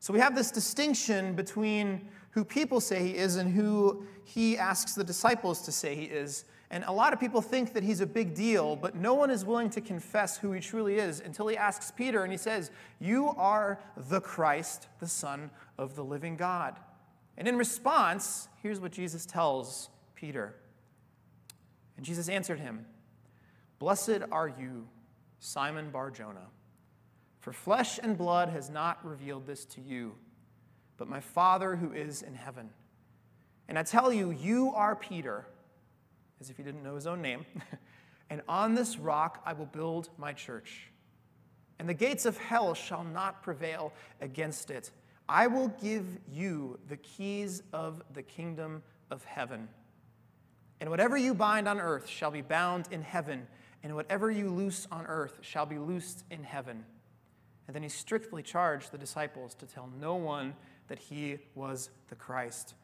So 0.00 0.10
we 0.10 0.20
have 0.20 0.34
this 0.34 0.50
distinction 0.50 1.34
between 1.34 2.08
who 2.30 2.46
people 2.46 2.80
say 2.80 3.02
he 3.02 3.14
is 3.14 3.36
and 3.36 3.52
who 3.52 4.06
he 4.24 4.56
asks 4.56 4.94
the 4.94 5.04
disciples 5.04 5.60
to 5.66 5.72
say 5.72 5.94
he 5.94 6.04
is. 6.04 6.46
And 6.70 6.82
a 6.84 6.92
lot 6.92 7.12
of 7.12 7.20
people 7.20 7.42
think 7.42 7.74
that 7.74 7.82
he's 7.82 8.00
a 8.00 8.06
big 8.06 8.34
deal, 8.34 8.74
but 8.74 8.94
no 8.94 9.12
one 9.12 9.28
is 9.30 9.44
willing 9.44 9.68
to 9.70 9.82
confess 9.82 10.38
who 10.38 10.52
he 10.52 10.62
truly 10.62 10.96
is 10.96 11.20
until 11.20 11.46
he 11.48 11.58
asks 11.58 11.90
Peter 11.90 12.22
and 12.22 12.32
he 12.32 12.38
says, 12.38 12.70
You 13.00 13.34
are 13.36 13.80
the 13.98 14.22
Christ, 14.22 14.88
the 14.98 15.08
Son 15.08 15.50
of 15.76 15.94
the 15.94 16.04
living 16.04 16.38
God. 16.38 16.74
And 17.36 17.46
in 17.46 17.58
response, 17.58 18.48
here's 18.62 18.80
what 18.80 18.92
Jesus 18.92 19.26
tells 19.26 19.90
Peter. 20.18 20.54
And 21.96 22.04
Jesus 22.04 22.28
answered 22.28 22.58
him, 22.58 22.86
Blessed 23.78 24.20
are 24.32 24.48
you, 24.48 24.88
Simon 25.38 25.90
Bar 25.90 26.10
Jonah, 26.10 26.48
for 27.38 27.52
flesh 27.52 28.00
and 28.02 28.18
blood 28.18 28.48
has 28.48 28.68
not 28.68 29.04
revealed 29.06 29.46
this 29.46 29.64
to 29.66 29.80
you, 29.80 30.14
but 30.96 31.08
my 31.08 31.20
Father 31.20 31.76
who 31.76 31.92
is 31.92 32.22
in 32.22 32.34
heaven. 32.34 32.70
And 33.68 33.78
I 33.78 33.84
tell 33.84 34.12
you, 34.12 34.32
you 34.32 34.72
are 34.74 34.96
Peter, 34.96 35.46
as 36.40 36.50
if 36.50 36.56
he 36.56 36.64
didn't 36.64 36.82
know 36.82 36.96
his 36.96 37.06
own 37.06 37.22
name, 37.22 37.46
and 38.30 38.42
on 38.48 38.74
this 38.74 38.98
rock 38.98 39.40
I 39.46 39.52
will 39.52 39.66
build 39.66 40.10
my 40.18 40.32
church. 40.32 40.90
And 41.78 41.88
the 41.88 41.94
gates 41.94 42.26
of 42.26 42.36
hell 42.38 42.74
shall 42.74 43.04
not 43.04 43.42
prevail 43.44 43.92
against 44.20 44.72
it. 44.72 44.90
I 45.28 45.46
will 45.46 45.68
give 45.80 46.18
you 46.28 46.80
the 46.88 46.96
keys 46.96 47.62
of 47.72 48.02
the 48.14 48.22
kingdom 48.22 48.82
of 49.12 49.22
heaven. 49.24 49.68
And 50.80 50.90
whatever 50.90 51.16
you 51.16 51.34
bind 51.34 51.68
on 51.68 51.80
earth 51.80 52.08
shall 52.08 52.30
be 52.30 52.42
bound 52.42 52.88
in 52.90 53.02
heaven, 53.02 53.46
and 53.82 53.94
whatever 53.94 54.30
you 54.30 54.50
loose 54.50 54.86
on 54.90 55.06
earth 55.06 55.38
shall 55.40 55.66
be 55.66 55.78
loosed 55.78 56.24
in 56.30 56.44
heaven. 56.44 56.84
And 57.66 57.74
then 57.74 57.82
he 57.82 57.88
strictly 57.88 58.42
charged 58.42 58.92
the 58.92 58.98
disciples 58.98 59.54
to 59.56 59.66
tell 59.66 59.90
no 60.00 60.14
one 60.14 60.54
that 60.88 60.98
he 60.98 61.38
was 61.54 61.90
the 62.08 62.14
Christ. 62.14 62.74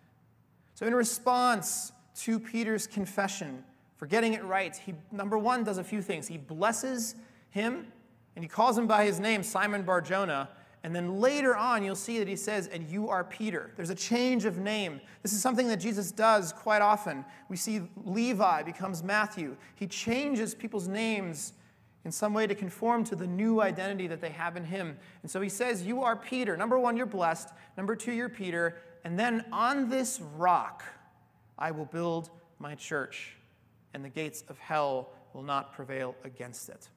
So, 0.74 0.86
in 0.86 0.94
response 0.94 1.92
to 2.16 2.38
Peter's 2.38 2.86
confession 2.86 3.64
for 3.96 4.06
getting 4.06 4.34
it 4.34 4.44
right, 4.44 4.76
he, 4.76 4.94
number 5.10 5.38
one, 5.38 5.64
does 5.64 5.78
a 5.78 5.84
few 5.84 6.02
things. 6.02 6.26
He 6.26 6.36
blesses 6.36 7.14
him, 7.50 7.86
and 8.34 8.44
he 8.44 8.48
calls 8.48 8.76
him 8.76 8.86
by 8.86 9.04
his 9.04 9.20
name, 9.20 9.42
Simon 9.42 9.82
Barjona, 9.82 10.50
and 10.84 10.94
then 10.94 11.18
later 11.18 11.56
on, 11.56 11.82
you'll 11.82 11.96
see 11.96 12.18
that 12.18 12.28
he 12.28 12.36
says, 12.36 12.66
and 12.68 12.86
you 12.90 13.08
are 13.08 13.24
Peter. 13.24 13.72
There's 13.74 13.88
a 13.88 13.94
change 13.94 14.44
of 14.44 14.58
name. 14.58 15.00
This 15.22 15.32
is 15.32 15.40
something 15.40 15.66
that 15.68 15.78
Jesus 15.78 16.12
does 16.12 16.52
quite 16.52 16.82
often. 16.82 17.24
We 17.48 17.56
see 17.56 17.80
Levi 18.04 18.62
becomes 18.64 19.02
Matthew. 19.02 19.56
He 19.76 19.86
changes 19.86 20.54
people's 20.54 20.86
names 20.86 21.54
in 22.04 22.12
some 22.12 22.34
way 22.34 22.46
to 22.46 22.54
conform 22.54 23.02
to 23.04 23.16
the 23.16 23.26
new 23.26 23.62
identity 23.62 24.06
that 24.08 24.20
they 24.20 24.28
have 24.28 24.58
in 24.58 24.64
him. 24.64 24.98
And 25.22 25.30
so 25.30 25.40
he 25.40 25.48
says, 25.48 25.84
You 25.84 26.02
are 26.02 26.16
Peter. 26.16 26.54
Number 26.54 26.78
one, 26.78 26.98
you're 26.98 27.06
blessed. 27.06 27.48
Number 27.78 27.96
two, 27.96 28.12
you're 28.12 28.28
Peter. 28.28 28.76
And 29.04 29.18
then 29.18 29.46
on 29.52 29.88
this 29.88 30.20
rock, 30.36 30.84
I 31.58 31.70
will 31.70 31.86
build 31.86 32.28
my 32.58 32.74
church, 32.74 33.36
and 33.94 34.04
the 34.04 34.10
gates 34.10 34.44
of 34.48 34.58
hell 34.58 35.14
will 35.32 35.42
not 35.42 35.72
prevail 35.72 36.14
against 36.24 36.68
it. 36.68 36.90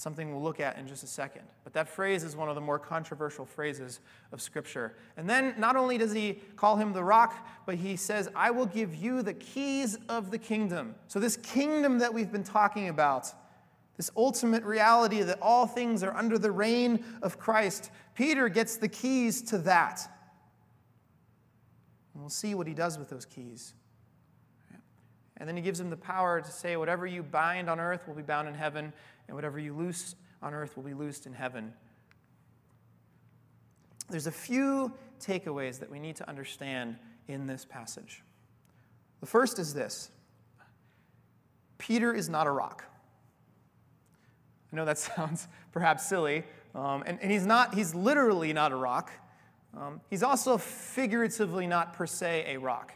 Something 0.00 0.32
we'll 0.32 0.42
look 0.42 0.60
at 0.60 0.78
in 0.78 0.88
just 0.88 1.04
a 1.04 1.06
second. 1.06 1.42
But 1.62 1.74
that 1.74 1.86
phrase 1.86 2.24
is 2.24 2.34
one 2.34 2.48
of 2.48 2.54
the 2.54 2.60
more 2.60 2.78
controversial 2.78 3.44
phrases 3.44 4.00
of 4.32 4.40
Scripture. 4.40 4.96
And 5.18 5.28
then 5.28 5.54
not 5.58 5.76
only 5.76 5.98
does 5.98 6.12
he 6.12 6.40
call 6.56 6.76
him 6.76 6.94
the 6.94 7.04
rock, 7.04 7.46
but 7.66 7.74
he 7.74 7.96
says, 7.96 8.26
I 8.34 8.50
will 8.50 8.64
give 8.64 8.94
you 8.94 9.20
the 9.22 9.34
keys 9.34 9.98
of 10.08 10.30
the 10.30 10.38
kingdom. 10.38 10.94
So, 11.06 11.20
this 11.20 11.36
kingdom 11.36 11.98
that 11.98 12.14
we've 12.14 12.32
been 12.32 12.44
talking 12.44 12.88
about, 12.88 13.28
this 13.98 14.10
ultimate 14.16 14.64
reality 14.64 15.20
that 15.22 15.38
all 15.42 15.66
things 15.66 16.02
are 16.02 16.16
under 16.16 16.38
the 16.38 16.50
reign 16.50 17.04
of 17.20 17.38
Christ, 17.38 17.90
Peter 18.14 18.48
gets 18.48 18.78
the 18.78 18.88
keys 18.88 19.42
to 19.42 19.58
that. 19.58 20.00
And 22.14 22.22
we'll 22.22 22.30
see 22.30 22.54
what 22.54 22.66
he 22.66 22.72
does 22.72 22.98
with 22.98 23.10
those 23.10 23.26
keys. 23.26 23.74
And 25.40 25.48
then 25.48 25.56
he 25.56 25.62
gives 25.62 25.80
him 25.80 25.88
the 25.88 25.96
power 25.96 26.40
to 26.40 26.50
say, 26.50 26.76
Whatever 26.76 27.06
you 27.06 27.22
bind 27.22 27.70
on 27.70 27.80
earth 27.80 28.06
will 28.06 28.14
be 28.14 28.22
bound 28.22 28.46
in 28.46 28.54
heaven, 28.54 28.92
and 29.30 29.36
whatever 29.36 29.60
you 29.60 29.72
loose 29.72 30.16
on 30.42 30.52
earth 30.52 30.76
will 30.76 30.82
be 30.82 30.92
loosed 30.92 31.24
in 31.24 31.32
heaven. 31.32 31.72
There's 34.08 34.26
a 34.26 34.32
few 34.32 34.92
takeaways 35.20 35.78
that 35.78 35.88
we 35.88 36.00
need 36.00 36.16
to 36.16 36.28
understand 36.28 36.96
in 37.28 37.46
this 37.46 37.64
passage. 37.64 38.24
The 39.20 39.26
first 39.26 39.60
is 39.60 39.72
this 39.72 40.10
Peter 41.78 42.12
is 42.12 42.28
not 42.28 42.48
a 42.48 42.50
rock. 42.50 42.84
I 44.72 44.76
know 44.76 44.84
that 44.84 44.98
sounds 45.16 45.46
perhaps 45.70 46.08
silly, 46.08 46.42
um, 46.74 47.04
and, 47.06 47.20
and 47.22 47.30
he's 47.30 47.46
not, 47.46 47.72
he's 47.72 47.94
literally 47.94 48.52
not 48.52 48.72
a 48.72 48.76
rock. 48.76 49.12
Um, 49.78 50.00
he's 50.10 50.24
also 50.24 50.58
figuratively 50.58 51.68
not 51.68 51.92
per 51.92 52.04
se 52.04 52.46
a 52.48 52.58
rock. 52.58 52.94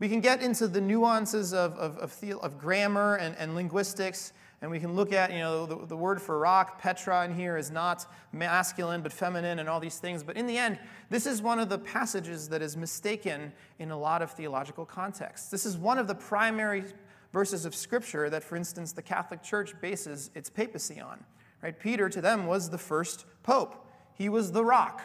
We 0.00 0.08
can 0.08 0.20
get 0.20 0.42
into 0.42 0.68
the 0.68 0.80
nuances 0.80 1.52
of, 1.52 1.72
of, 1.74 1.98
of, 1.98 2.20
the, 2.20 2.38
of 2.38 2.58
grammar 2.58 3.16
and, 3.16 3.34
and, 3.36 3.56
linguistics, 3.56 4.32
and 4.60 4.70
we 4.70 4.80
can 4.80 4.94
look 4.94 5.12
at, 5.12 5.32
you 5.32 5.38
know, 5.38 5.66
the, 5.66 5.86
the 5.86 5.96
word 5.96 6.20
for 6.20 6.38
rock, 6.38 6.80
Petra, 6.80 7.24
in 7.24 7.34
here 7.34 7.56
is 7.56 7.70
not 7.70 8.06
masculine 8.32 9.02
but 9.02 9.12
feminine 9.12 9.60
and 9.60 9.68
all 9.68 9.78
these 9.78 9.98
things. 9.98 10.24
But 10.24 10.36
in 10.36 10.46
the 10.48 10.58
end, 10.58 10.80
this 11.10 11.26
is 11.26 11.40
one 11.40 11.60
of 11.60 11.68
the 11.68 11.78
passages 11.78 12.48
that 12.48 12.60
is 12.60 12.76
mistaken 12.76 13.52
in 13.78 13.92
a 13.92 13.98
lot 13.98 14.20
of 14.20 14.32
theological 14.32 14.84
contexts. 14.84 15.48
This 15.48 15.64
is 15.64 15.76
one 15.76 15.96
of 15.96 16.08
the 16.08 16.14
primary 16.14 16.84
verses 17.32 17.64
of 17.64 17.74
Scripture 17.74 18.28
that, 18.30 18.42
for 18.42 18.56
instance, 18.56 18.92
the 18.92 19.02
Catholic 19.02 19.42
Church 19.44 19.74
bases 19.80 20.30
its 20.34 20.50
papacy 20.50 21.00
on. 21.00 21.24
Right? 21.62 21.78
Peter, 21.78 22.08
to 22.08 22.20
them, 22.20 22.46
was 22.46 22.70
the 22.70 22.78
first 22.78 23.26
pope. 23.44 23.86
He 24.14 24.28
was 24.28 24.50
the 24.50 24.64
rock. 24.64 25.02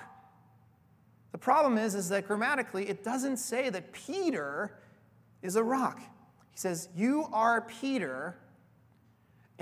The 1.31 1.37
problem 1.37 1.77
is, 1.77 1.93
is 1.93 2.09
that 2.09 2.27
grammatically, 2.27 2.89
it 2.89 3.03
doesn't 3.03 3.37
say 3.37 3.69
that 3.69 3.91
Peter 3.91 4.79
is 5.43 5.55
a 5.55 5.63
rock. 5.63 5.99
He 5.99 6.57
says, 6.57 6.89
You 6.95 7.27
are 7.31 7.61
Peter, 7.61 8.35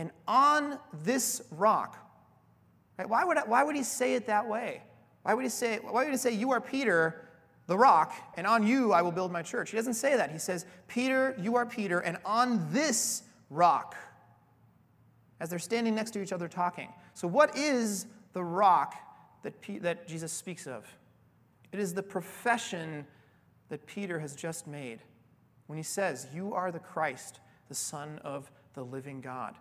and 0.01 0.09
on 0.27 0.79
this 1.03 1.43
rock. 1.51 1.95
Right? 2.97 3.07
Why, 3.07 3.23
would, 3.23 3.37
why 3.45 3.63
would 3.63 3.75
he 3.75 3.83
say 3.83 4.15
it 4.15 4.25
that 4.25 4.49
way? 4.49 4.81
Why 5.21 5.35
would 5.35 5.43
he 5.43 5.49
say, 5.49 5.77
why 5.77 6.03
would 6.03 6.11
he 6.11 6.17
say, 6.17 6.31
You 6.31 6.51
are 6.53 6.59
Peter, 6.59 7.29
the 7.67 7.77
rock, 7.77 8.11
and 8.35 8.47
on 8.47 8.65
you 8.65 8.93
I 8.93 9.03
will 9.03 9.11
build 9.11 9.31
my 9.31 9.43
church? 9.43 9.69
He 9.69 9.77
doesn't 9.77 9.93
say 9.93 10.17
that. 10.17 10.31
He 10.31 10.39
says, 10.39 10.65
Peter, 10.87 11.35
you 11.39 11.55
are 11.55 11.67
Peter, 11.67 11.99
and 11.99 12.17
on 12.25 12.67
this 12.73 13.21
rock, 13.51 13.95
as 15.39 15.51
they're 15.51 15.59
standing 15.59 15.93
next 15.93 16.11
to 16.11 16.21
each 16.23 16.33
other 16.33 16.47
talking. 16.47 16.89
So, 17.13 17.27
what 17.27 17.55
is 17.55 18.07
the 18.33 18.43
rock 18.43 18.95
that, 19.43 19.61
P- 19.61 19.77
that 19.77 20.07
Jesus 20.07 20.31
speaks 20.31 20.65
of? 20.65 20.87
It 21.71 21.79
is 21.79 21.93
the 21.93 22.01
profession 22.01 23.05
that 23.69 23.85
Peter 23.85 24.17
has 24.17 24.35
just 24.35 24.65
made 24.65 25.01
when 25.67 25.77
he 25.77 25.83
says, 25.83 26.25
You 26.33 26.55
are 26.55 26.71
the 26.71 26.79
Christ, 26.79 27.39
the 27.69 27.75
Son 27.75 28.19
of 28.23 28.49
the 28.73 28.83
living 28.83 29.21
God. 29.21 29.55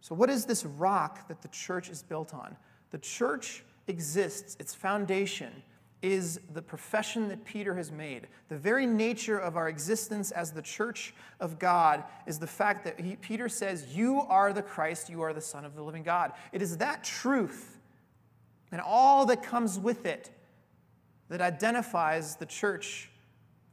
So, 0.00 0.14
what 0.14 0.30
is 0.30 0.44
this 0.44 0.64
rock 0.64 1.28
that 1.28 1.42
the 1.42 1.48
church 1.48 1.90
is 1.90 2.02
built 2.02 2.34
on? 2.34 2.56
The 2.90 2.98
church 2.98 3.64
exists, 3.86 4.56
its 4.60 4.74
foundation 4.74 5.62
is 6.00 6.40
the 6.54 6.62
profession 6.62 7.28
that 7.28 7.44
Peter 7.44 7.74
has 7.74 7.90
made. 7.90 8.28
The 8.48 8.56
very 8.56 8.86
nature 8.86 9.38
of 9.38 9.56
our 9.56 9.68
existence 9.68 10.30
as 10.30 10.52
the 10.52 10.62
church 10.62 11.12
of 11.40 11.58
God 11.58 12.04
is 12.26 12.38
the 12.38 12.46
fact 12.46 12.84
that 12.84 13.00
he, 13.00 13.16
Peter 13.16 13.48
says, 13.48 13.96
You 13.96 14.20
are 14.28 14.52
the 14.52 14.62
Christ, 14.62 15.10
you 15.10 15.22
are 15.22 15.32
the 15.32 15.40
Son 15.40 15.64
of 15.64 15.74
the 15.74 15.82
living 15.82 16.04
God. 16.04 16.32
It 16.52 16.62
is 16.62 16.76
that 16.76 17.02
truth 17.02 17.78
and 18.70 18.80
all 18.80 19.26
that 19.26 19.42
comes 19.42 19.78
with 19.78 20.06
it 20.06 20.30
that 21.28 21.40
identifies 21.40 22.36
the 22.36 22.46
church 22.46 23.10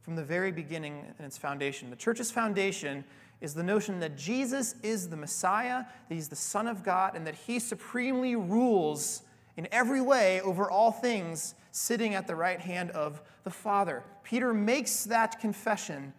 from 0.00 0.16
the 0.16 0.24
very 0.24 0.52
beginning 0.52 1.04
in 1.18 1.24
its 1.24 1.38
foundation. 1.38 1.90
The 1.90 1.96
church's 1.96 2.30
foundation 2.30 3.04
is 3.40 3.54
the 3.54 3.62
notion 3.62 4.00
that 4.00 4.16
Jesus 4.16 4.74
is 4.82 5.08
the 5.08 5.16
Messiah, 5.16 5.84
that 6.08 6.14
he's 6.14 6.28
the 6.28 6.36
Son 6.36 6.66
of 6.66 6.82
God, 6.82 7.14
and 7.14 7.26
that 7.26 7.34
he 7.34 7.58
supremely 7.58 8.34
rules 8.34 9.22
in 9.56 9.68
every 9.72 10.00
way 10.00 10.40
over 10.40 10.70
all 10.70 10.92
things, 10.92 11.54
sitting 11.70 12.14
at 12.14 12.26
the 12.26 12.36
right 12.36 12.60
hand 12.60 12.90
of 12.92 13.22
the 13.44 13.50
Father. 13.50 14.04
Peter 14.22 14.52
makes 14.54 15.04
that 15.04 15.40
confession, 15.40 16.12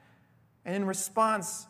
and 0.66 0.76
in 0.76 0.86
response, 0.86 1.68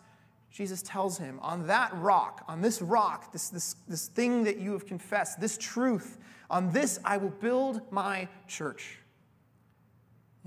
Jesus 0.51 0.81
tells 0.81 1.17
him, 1.17 1.39
On 1.41 1.67
that 1.67 1.95
rock, 1.95 2.43
on 2.47 2.61
this 2.61 2.81
rock, 2.81 3.31
this, 3.31 3.49
this, 3.49 3.75
this 3.87 4.07
thing 4.07 4.43
that 4.43 4.57
you 4.57 4.71
have 4.73 4.85
confessed, 4.85 5.39
this 5.39 5.57
truth, 5.57 6.17
on 6.49 6.71
this 6.71 6.99
I 7.05 7.17
will 7.17 7.29
build 7.29 7.81
my 7.91 8.27
church. 8.47 8.99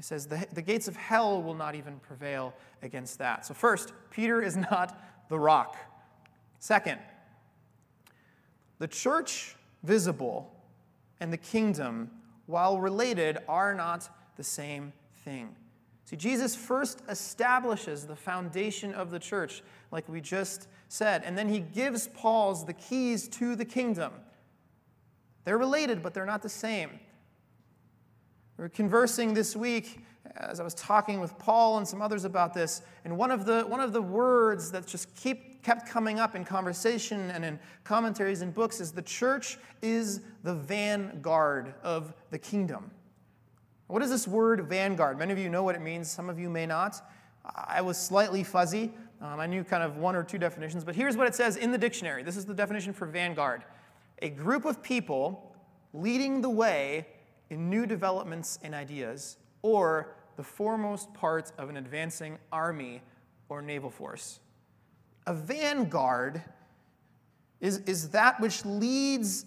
He 0.01 0.05
says, 0.05 0.27
the, 0.27 0.47
the 0.55 0.63
gates 0.63 0.89
of 0.89 0.97
hell 0.97 1.43
will 1.43 1.53
not 1.55 1.75
even 1.75 1.99
prevail 1.99 2.55
against 2.81 3.19
that. 3.19 3.45
So, 3.45 3.53
first, 3.53 3.93
Peter 4.11 4.41
is 4.41 4.57
not 4.71 4.99
the 5.29 5.39
rock. 5.39 5.77
Second, 6.59 6.99
the 8.79 8.89
church 8.89 9.57
visible 9.83 10.55
and 11.21 11.31
the 11.31 11.37
kingdom, 11.37 12.11
while 12.47 12.81
related, 12.81 13.41
are 13.47 13.75
not 13.75 14.09
the 14.39 14.43
same 14.43 14.95
thing. 15.23 15.55
See, 16.07 16.17
Jesus 16.17 16.57
first 16.57 17.03
establishes 17.11 18.07
the 18.07 18.17
foundation 18.17 18.95
of 18.95 19.11
the 19.11 19.19
church, 19.19 19.63
like 19.93 20.09
we 20.09 20.23
just 20.23 20.67
said, 20.89 21.25
and 21.27 21.37
then 21.37 21.47
he 21.47 21.61
gives 21.61 22.09
Paul's 22.09 22.65
the 22.65 22.73
keys 22.73 23.29
to 23.29 23.55
the 23.55 23.67
kingdom. 23.67 24.15
They're 25.45 25.59
related, 25.59 26.03
but 26.03 26.15
they're 26.15 26.25
not 26.25 26.41
the 26.41 26.49
same. 26.49 27.01
We 28.61 28.65
were 28.65 28.69
conversing 28.69 29.33
this 29.33 29.57
week 29.57 30.05
as 30.37 30.61
I 30.61 30.65
was 30.65 30.75
talking 30.75 31.19
with 31.19 31.39
Paul 31.39 31.79
and 31.79 31.89
some 31.89 32.03
others 32.03 32.27
about 32.27 32.53
this, 32.53 32.83
and 33.07 33.17
one 33.17 33.31
of 33.31 33.47
the, 33.47 33.63
one 33.63 33.81
of 33.81 33.95
the 33.95 34.03
words 34.03 34.71
that 34.73 34.87
just 34.87 35.17
keep, 35.17 35.63
kept 35.63 35.89
coming 35.89 36.21
up 36.21 36.35
in 36.35 36.45
conversation 36.45 37.31
and 37.31 37.43
in 37.43 37.59
commentaries 37.85 38.43
and 38.43 38.53
books 38.53 38.79
is 38.79 38.93
the 38.93 39.01
church 39.01 39.57
is 39.81 40.21
the 40.43 40.55
vanguard 40.55 41.73
of 41.83 42.13
the 42.33 42.39
kingdom. 42.39 42.91
What 43.87 44.03
is 44.03 44.11
this 44.11 44.29
word 44.29 44.69
vanguard? 44.69 45.19
Many 45.19 45.33
of 45.33 45.39
you 45.39 45.49
know 45.49 45.63
what 45.63 45.75
it 45.75 45.81
means, 45.81 46.11
some 46.11 46.29
of 46.29 46.39
you 46.39 46.51
may 46.51 46.67
not. 46.67 47.01
I 47.55 47.81
was 47.81 47.97
slightly 47.97 48.45
fuzzy. 48.45 48.93
Um, 49.23 49.41
I 49.41 49.47
knew 49.47 49.65
kind 49.65 49.83
of 49.83 49.97
one 49.97 50.15
or 50.15 50.23
two 50.23 50.37
definitions, 50.37 50.85
but 50.85 50.95
here's 50.95 51.17
what 51.17 51.27
it 51.27 51.35
says 51.35 51.57
in 51.57 51.73
the 51.73 51.79
dictionary. 51.79 52.23
This 52.23 52.37
is 52.37 52.45
the 52.45 52.53
definition 52.53 52.93
for 52.93 53.07
vanguard 53.07 53.65
a 54.21 54.29
group 54.29 54.67
of 54.67 54.83
people 54.83 55.57
leading 55.95 56.43
the 56.43 56.51
way 56.51 57.07
in 57.51 57.69
new 57.69 57.85
developments 57.85 58.59
and 58.63 58.75
ideas, 58.75 59.37
or 59.63 60.15
the 60.37 60.43
foremost 60.43 61.13
part 61.13 61.53
of 61.59 61.69
an 61.69 61.77
advancing 61.77 62.39
army 62.51 63.03
or 63.49 63.61
naval 63.61 63.91
force. 63.91 64.41
A 65.27 65.35
vanguard 65.35 66.43
is, 67.61 67.79
is 67.81 68.11
that 68.11 68.41
which 68.41 68.65
leads 68.65 69.45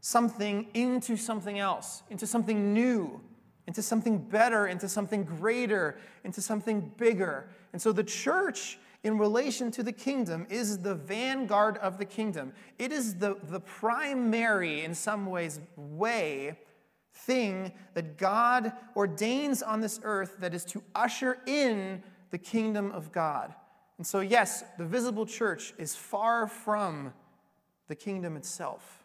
something 0.00 0.68
into 0.74 1.16
something 1.16 1.58
else, 1.58 2.02
into 2.10 2.26
something 2.26 2.72
new, 2.72 3.20
into 3.66 3.82
something 3.82 4.18
better, 4.18 4.68
into 4.68 4.88
something 4.88 5.24
greater, 5.24 5.98
into 6.22 6.40
something 6.40 6.92
bigger. 6.96 7.48
And 7.72 7.82
so 7.82 7.90
the 7.90 8.04
church, 8.04 8.78
in 9.02 9.18
relation 9.18 9.72
to 9.72 9.82
the 9.82 9.90
kingdom, 9.90 10.46
is 10.48 10.78
the 10.78 10.94
vanguard 10.94 11.76
of 11.78 11.98
the 11.98 12.04
kingdom. 12.04 12.52
It 12.78 12.92
is 12.92 13.16
the, 13.16 13.36
the 13.42 13.58
primary, 13.58 14.84
in 14.84 14.94
some 14.94 15.26
ways, 15.26 15.58
way 15.76 16.56
thing 17.16 17.72
that 17.94 18.18
God 18.18 18.72
ordains 18.94 19.62
on 19.62 19.80
this 19.80 19.98
earth 20.02 20.36
that 20.40 20.54
is 20.54 20.64
to 20.66 20.82
usher 20.94 21.38
in 21.46 22.02
the 22.30 22.38
kingdom 22.38 22.92
of 22.92 23.12
God. 23.12 23.54
And 23.98 24.06
so, 24.06 24.20
yes, 24.20 24.62
the 24.78 24.84
visible 24.84 25.24
church 25.24 25.72
is 25.78 25.96
far 25.96 26.46
from 26.46 27.12
the 27.88 27.94
kingdom 27.94 28.36
itself. 28.36 29.04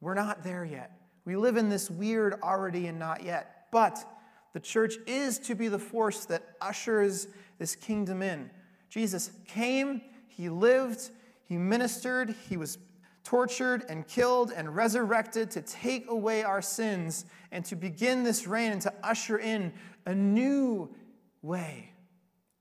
We're 0.00 0.14
not 0.14 0.44
there 0.44 0.64
yet. 0.64 0.92
We 1.24 1.36
live 1.36 1.56
in 1.56 1.68
this 1.68 1.90
weird 1.90 2.34
already 2.42 2.86
and 2.86 2.98
not 2.98 3.24
yet. 3.24 3.66
But 3.72 4.04
the 4.52 4.60
church 4.60 4.94
is 5.06 5.38
to 5.40 5.54
be 5.54 5.68
the 5.68 5.78
force 5.78 6.24
that 6.26 6.42
ushers 6.60 7.28
this 7.58 7.74
kingdom 7.74 8.22
in. 8.22 8.50
Jesus 8.88 9.30
came, 9.46 10.02
he 10.28 10.48
lived, 10.48 11.10
he 11.46 11.56
ministered, 11.56 12.34
he 12.48 12.56
was 12.56 12.78
tortured 13.24 13.84
and 13.88 14.06
killed 14.06 14.52
and 14.54 14.74
resurrected 14.74 15.50
to 15.52 15.62
take 15.62 16.08
away 16.10 16.42
our 16.42 16.62
sins 16.62 17.24
and 17.50 17.64
to 17.64 17.76
begin 17.76 18.24
this 18.24 18.46
reign 18.46 18.72
and 18.72 18.82
to 18.82 18.92
usher 19.02 19.38
in 19.38 19.72
a 20.06 20.14
new 20.14 20.94
way. 21.42 21.92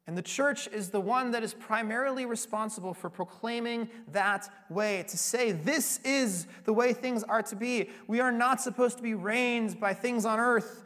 And 0.07 0.17
the 0.17 0.21
church 0.21 0.67
is 0.67 0.89
the 0.89 0.99
one 0.99 1.31
that 1.31 1.43
is 1.43 1.53
primarily 1.53 2.25
responsible 2.25 2.93
for 2.93 3.09
proclaiming 3.09 3.89
that 4.09 4.49
way, 4.69 5.05
to 5.07 5.17
say, 5.17 5.51
this 5.51 5.99
is 6.03 6.47
the 6.65 6.73
way 6.73 6.91
things 6.91 7.23
are 7.23 7.43
to 7.43 7.55
be. 7.55 7.89
We 8.07 8.19
are 8.19 8.31
not 8.31 8.59
supposed 8.59 8.97
to 8.97 9.03
be 9.03 9.13
reigned 9.13 9.79
by 9.79 9.93
things 9.93 10.25
on 10.25 10.39
earth 10.39 10.83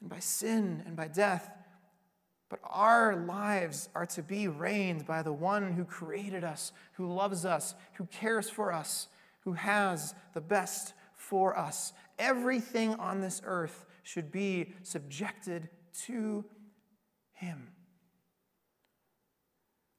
and 0.00 0.10
by 0.10 0.18
sin 0.18 0.82
and 0.86 0.96
by 0.96 1.08
death, 1.08 1.50
but 2.48 2.60
our 2.64 3.16
lives 3.16 3.88
are 3.94 4.06
to 4.06 4.22
be 4.22 4.48
reigned 4.48 5.06
by 5.06 5.22
the 5.22 5.32
one 5.32 5.72
who 5.72 5.84
created 5.84 6.44
us, 6.44 6.72
who 6.92 7.12
loves 7.12 7.44
us, 7.44 7.74
who 7.94 8.06
cares 8.06 8.50
for 8.50 8.72
us, 8.72 9.08
who 9.40 9.54
has 9.54 10.14
the 10.34 10.40
best 10.40 10.94
for 11.16 11.58
us. 11.58 11.92
Everything 12.18 12.94
on 12.94 13.20
this 13.20 13.40
earth 13.44 13.86
should 14.02 14.30
be 14.30 14.72
subjected 14.82 15.68
to 16.04 16.44
him. 17.32 17.68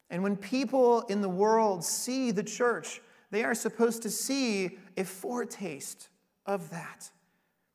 And 0.09 0.21
when 0.23 0.37
people 0.37 1.01
in 1.01 1.21
the 1.21 1.29
world 1.29 1.83
see 1.83 2.31
the 2.31 2.43
church, 2.43 3.01
they 3.31 3.43
are 3.43 3.55
supposed 3.55 4.03
to 4.03 4.09
see 4.09 4.77
a 4.95 5.03
foretaste 5.03 6.09
of 6.45 6.69
that. 6.69 7.09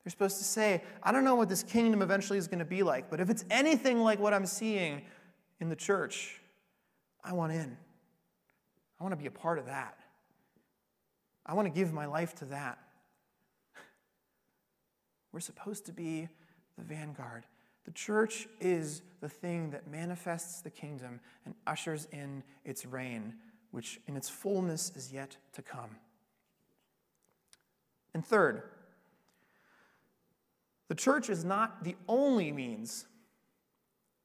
They're 0.02 0.10
supposed 0.10 0.38
to 0.38 0.44
say, 0.44 0.82
I 1.02 1.12
don't 1.12 1.24
know 1.24 1.34
what 1.34 1.48
this 1.48 1.62
kingdom 1.62 2.00
eventually 2.00 2.38
is 2.38 2.48
going 2.48 2.60
to 2.60 2.64
be 2.64 2.82
like, 2.82 3.10
but 3.10 3.20
if 3.20 3.28
it's 3.28 3.44
anything 3.50 4.00
like 4.00 4.18
what 4.18 4.32
I'm 4.32 4.46
seeing 4.46 5.02
in 5.60 5.68
the 5.68 5.76
church, 5.76 6.40
I 7.22 7.34
want 7.34 7.52
in. 7.52 7.76
I 8.98 9.04
want 9.04 9.12
to 9.12 9.16
be 9.16 9.26
a 9.26 9.30
part 9.30 9.58
of 9.58 9.66
that. 9.66 9.98
I 11.44 11.54
want 11.54 11.66
to 11.66 11.70
give 11.70 11.92
my 11.92 12.06
life 12.06 12.34
to 12.36 12.44
that. 12.46 12.78
We're 15.32 15.40
supposed 15.40 15.86
to 15.86 15.92
be 15.92 16.28
the 16.78 16.84
vanguard. 16.84 17.44
The 17.84 17.92
church 17.92 18.46
is 18.60 19.02
the 19.20 19.28
thing 19.28 19.70
that 19.70 19.88
manifests 19.88 20.60
the 20.60 20.70
kingdom 20.70 21.20
and 21.44 21.54
ushers 21.66 22.08
in 22.12 22.42
its 22.64 22.86
reign, 22.86 23.34
which 23.70 24.00
in 24.06 24.16
its 24.16 24.28
fullness 24.28 24.92
is 24.94 25.12
yet 25.12 25.36
to 25.54 25.62
come. 25.62 25.96
And 28.14 28.24
third, 28.24 28.62
the 30.90 30.96
church 30.96 31.30
is 31.30 31.44
not 31.44 31.84
the 31.84 31.94
only 32.08 32.50
means 32.50 33.06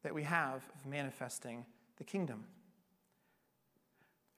that 0.02 0.16
we 0.16 0.24
have 0.24 0.68
of 0.74 0.90
manifesting 0.90 1.64
the 1.98 2.04
kingdom. 2.04 2.44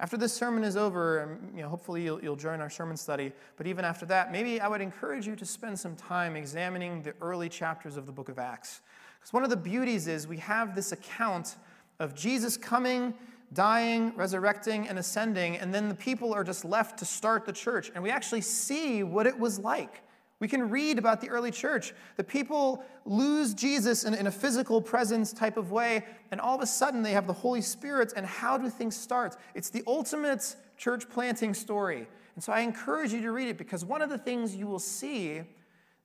After 0.02 0.18
this 0.18 0.34
sermon 0.34 0.66
is 0.66 0.76
over, 0.76 1.24
um, 1.24 1.56
you 1.56 1.62
know, 1.62 1.70
hopefully 1.70 2.04
you'll, 2.04 2.22
you'll 2.22 2.36
join 2.36 2.60
our 2.60 2.70
sermon 2.70 2.98
study, 2.98 3.32
but 3.56 3.66
even 3.66 3.86
after 3.86 4.06
that, 4.08 4.30
maybe 4.30 4.60
I 4.60 4.68
would 4.68 4.82
encourage 4.82 5.26
you 5.26 5.38
to 5.38 5.46
spend 5.46 5.80
some 5.80 5.96
time 5.96 6.36
examining 6.36 7.02
the 7.02 7.14
early 7.22 7.48
chapters 7.48 7.96
of 7.96 8.06
the 8.06 8.12
book 8.12 8.28
of 8.28 8.38
Acts. 8.40 8.82
Because 9.22 9.32
one 9.32 9.46
of 9.46 9.50
the 9.50 9.56
beauties 9.56 10.08
is 10.08 10.28
we 10.28 10.36
have 10.40 10.76
this 10.76 10.92
account 10.92 11.56
of 12.02 12.14
Jesus 12.14 12.58
coming, 12.58 13.14
dying, 13.54 14.14
resurrecting, 14.18 14.90
and 14.90 15.00
ascending, 15.00 15.56
and 15.56 15.74
then 15.74 15.88
the 15.88 15.96
people 15.96 16.34
are 16.34 16.44
just 16.44 16.66
left 16.66 17.00
to 17.00 17.06
start 17.06 17.46
the 17.46 17.54
church. 17.54 17.90
And 17.96 18.04
we 18.04 18.10
actually 18.10 18.42
see 18.42 19.02
what 19.02 19.28
it 19.28 19.40
was 19.40 19.60
like. 19.60 20.04
We 20.40 20.48
can 20.48 20.70
read 20.70 21.00
about 21.00 21.20
the 21.22 21.30
early 21.30 21.52
church. 21.52 21.94
The 22.16 22.24
people 22.24 22.84
lose 23.06 23.54
Jesus 23.54 24.04
in, 24.04 24.14
in, 24.14 24.28
a 24.28 24.32
physical 24.32 24.82
presence 24.82 25.34
type 25.34 25.58
of 25.58 25.72
way, 25.72 26.06
and 26.32 26.40
all 26.40 26.56
of 26.56 26.62
a 26.62 26.68
sudden 26.68 27.02
they 27.02 27.14
have 27.14 27.26
the 27.26 27.34
Holy 27.34 27.62
Spirit. 27.62 28.14
And 28.16 28.26
how 28.26 28.58
do 28.58 28.70
things 28.70 28.96
start? 28.96 29.36
It's 29.56 29.70
the 29.70 29.84
ultimate 29.88 30.56
church 30.78 31.10
planting 31.10 31.54
story. 31.54 32.08
And 32.36 32.44
so 32.44 32.54
I 32.54 32.60
encourage 32.60 33.14
you 33.14 33.22
to 33.22 33.32
read 33.32 33.48
it 33.48 33.58
because 33.58 33.84
one 33.84 34.04
of 34.04 34.12
the 34.12 34.18
things 34.20 34.56
you 34.56 34.68
will 34.68 34.80
see 34.80 35.42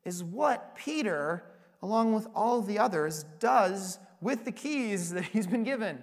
is 0.04 0.24
what 0.24 0.74
Peter 0.76 1.44
along 1.82 2.14
with 2.14 2.28
all 2.34 2.60
of 2.60 2.66
the 2.66 2.78
others, 2.78 3.24
does 3.40 3.98
with 4.20 4.44
the 4.44 4.52
keys 4.52 5.10
that 5.10 5.24
he's 5.24 5.46
been 5.46 5.64
given. 5.64 6.02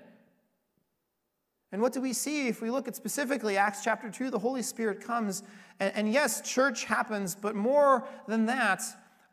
And 1.72 1.82
what 1.82 1.94
do 1.94 2.02
we 2.02 2.14
see 2.14 2.48
if 2.48 2.62
we 2.62 2.72
look 2.72 2.88
at 2.88 2.96
specifically 2.96 3.58
Acts 3.58 3.84
chapter 3.84 4.10
2? 4.10 4.32
The 4.32 4.40
Holy 4.40 4.62
Spirit 4.62 5.02
comes, 5.02 5.44
and, 5.80 5.94
and 5.96 6.12
yes, 6.12 6.42
church 6.42 6.86
happens, 6.86 7.36
but 7.36 7.56
more 7.56 8.08
than 8.28 8.48
that, 8.48 8.82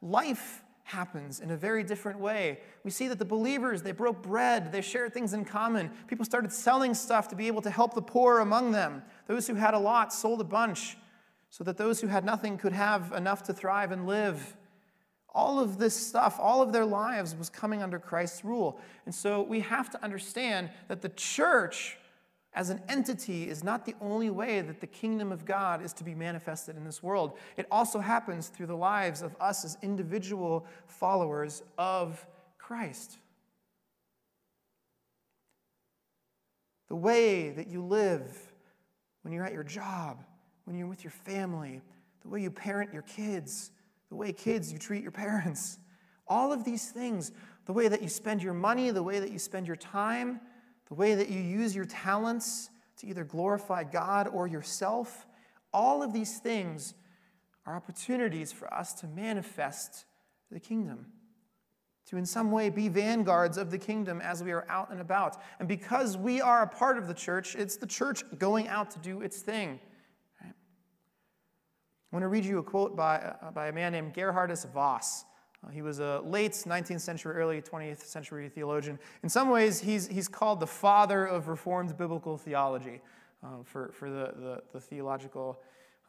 life 0.02 0.62
happens 0.84 1.40
in 1.40 1.50
a 1.50 1.56
very 1.56 1.82
different 1.82 2.20
way. 2.20 2.60
We 2.84 2.90
see 2.90 3.08
that 3.08 3.18
the 3.18 3.24
believers, 3.24 3.82
they 3.82 3.92
broke 3.92 4.22
bread, 4.22 4.70
they 4.70 4.82
shared 4.82 5.12
things 5.12 5.32
in 5.32 5.44
common. 5.44 5.90
People 6.06 6.24
started 6.24 6.52
selling 6.52 6.94
stuff 6.94 7.26
to 7.28 7.36
be 7.36 7.46
able 7.46 7.62
to 7.62 7.70
help 7.70 7.94
the 7.94 8.02
poor 8.02 8.40
among 8.40 8.70
them. 8.72 9.02
Those 9.26 9.46
who 9.46 9.54
had 9.54 9.75
a 9.75 9.78
lot 9.78 10.12
sold 10.12 10.40
a 10.40 10.44
bunch 10.44 10.96
so 11.50 11.64
that 11.64 11.76
those 11.76 12.00
who 12.00 12.06
had 12.06 12.25
nothing 12.25 12.58
could 12.58 12.72
have 12.72 13.12
enough 13.12 13.42
to 13.44 13.54
thrive 13.54 13.92
and 13.92 14.06
live 14.06 14.56
all 15.36 15.60
of 15.60 15.76
this 15.76 15.94
stuff, 15.94 16.38
all 16.40 16.62
of 16.62 16.72
their 16.72 16.86
lives 16.86 17.36
was 17.36 17.50
coming 17.50 17.82
under 17.82 17.99
Christ's 17.99 18.42
rule. 18.42 18.80
And 19.04 19.14
so 19.14 19.42
we 19.42 19.60
have 19.60 19.90
to 19.90 20.02
understand 20.02 20.70
that 20.88 21.02
the 21.02 21.10
church 21.10 21.99
as 22.56 22.71
an 22.71 22.80
entity 22.88 23.49
is 23.50 23.62
not 23.62 23.84
the 23.84 23.95
only 24.00 24.30
way 24.30 24.62
that 24.62 24.80
the 24.80 24.86
kingdom 24.86 25.30
of 25.30 25.45
God 25.45 25.84
is 25.84 25.92
to 25.92 26.04
be 26.04 26.14
manifested 26.14 26.75
in 26.75 26.84
this 26.84 27.02
world. 27.02 27.36
It 27.58 27.66
also 27.71 28.00
happens 28.00 28.49
through 28.49 28.66
the 28.66 28.76
lives 28.76 29.21
of 29.21 29.36
us 29.38 29.62
as 29.64 29.76
individual 29.82 30.66
followers 30.86 31.62
of 31.76 32.26
Christ. 32.56 33.19
The 36.88 36.97
way 36.97 37.50
that 37.50 37.69
you 37.69 37.84
live 37.84 38.52
when 39.21 39.34
you're 39.34 39.45
at 39.45 39.52
your 39.52 39.64
job, 39.64 40.25
when 40.64 40.78
you're 40.78 40.86
with 40.86 41.04
your 41.04 41.10
family, 41.10 41.82
the 42.23 42.28
way 42.28 42.40
you 42.40 42.50
parent 42.50 42.90
your 42.90 43.02
kids, 43.02 43.71
the 44.08 44.16
way 44.16 44.32
kids 44.32 44.73
you 44.73 44.78
treat 44.78 45.02
your 45.02 45.12
parents, 45.12 45.78
all 46.26 46.54
of 46.54 46.64
these 46.64 46.90
things, 46.90 47.32
the 47.66 47.73
way 47.73 47.88
that 47.88 48.00
you 48.00 48.08
spend 48.08 48.42
your 48.42 48.54
money, 48.54 48.90
the 48.90 49.02
way 49.02 49.21
that 49.21 49.30
you 49.30 49.38
spend 49.38 49.66
your 49.66 49.76
time, 49.76 50.40
the 50.88 50.94
way 50.94 51.14
that 51.14 51.28
you 51.28 51.40
use 51.40 51.75
your 51.75 51.84
talents 51.84 52.70
to 52.99 53.06
either 53.06 53.25
glorify 53.25 53.84
God 53.84 54.28
or 54.28 54.46
yourself, 54.46 55.26
all 55.72 56.02
of 56.02 56.12
these 56.12 56.38
things 56.38 56.94
are 57.66 57.76
opportunities 57.76 58.52
for 58.52 58.72
us 58.72 58.94
to 58.94 59.06
manifest 59.08 60.04
the 60.50 60.60
kingdom, 60.60 61.06
to 62.06 62.16
in 62.16 62.25
some 62.25 62.52
way 62.52 62.70
be 62.70 62.88
vanguards 62.88 63.58
of 63.58 63.70
the 63.70 63.78
kingdom 63.78 64.20
as 64.20 64.42
we 64.42 64.52
are 64.52 64.64
out 64.68 64.90
and 64.90 65.00
about. 65.00 65.42
And 65.58 65.66
because 65.66 66.16
we 66.16 66.40
are 66.40 66.62
a 66.62 66.68
part 66.68 66.96
of 66.96 67.08
the 67.08 67.14
church, 67.14 67.56
it's 67.56 67.76
the 67.76 67.86
church 67.86 68.22
going 68.38 68.68
out 68.68 68.90
to 68.92 68.99
do 69.00 69.20
its 69.20 69.40
thing. 69.40 69.80
I 70.40 70.54
want 72.12 72.22
to 72.22 72.28
read 72.28 72.44
you 72.44 72.58
a 72.58 72.62
quote 72.62 72.96
by, 72.96 73.16
uh, 73.16 73.50
by 73.50 73.68
a 73.68 73.72
man 73.72 73.92
named 73.92 74.14
Gerhardus 74.14 74.72
Vos. 74.72 75.25
He 75.72 75.82
was 75.82 75.98
a 75.98 76.20
late 76.24 76.52
19th 76.52 77.00
century, 77.00 77.34
early 77.34 77.60
20th 77.60 78.04
century 78.04 78.48
theologian. 78.48 78.98
In 79.22 79.28
some 79.28 79.50
ways, 79.50 79.80
he's, 79.80 80.06
he's 80.06 80.28
called 80.28 80.60
the 80.60 80.66
father 80.66 81.26
of 81.26 81.48
Reformed 81.48 81.96
biblical 81.96 82.38
theology 82.38 83.00
uh, 83.42 83.62
for, 83.64 83.90
for 83.92 84.08
the, 84.10 84.32
the, 84.36 84.62
the 84.72 84.80
theological 84.80 85.60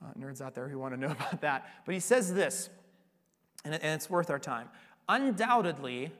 uh, 0.02 0.14
nerds 0.20 0.42
out 0.42 0.54
there 0.54 0.68
who 0.68 0.78
want 0.80 0.94
to 0.94 1.00
know 1.00 1.12
about 1.20 1.42
that. 1.42 1.68
But 1.86 1.94
he 1.94 2.00
says 2.00 2.34
this, 2.34 2.70
and, 3.66 3.74
it, 3.74 3.82
and 3.84 3.96
it's 3.96 4.10
worth 4.10 4.30
our 4.30 4.40
time. 4.40 4.70
Undoubtedly, 5.10 6.12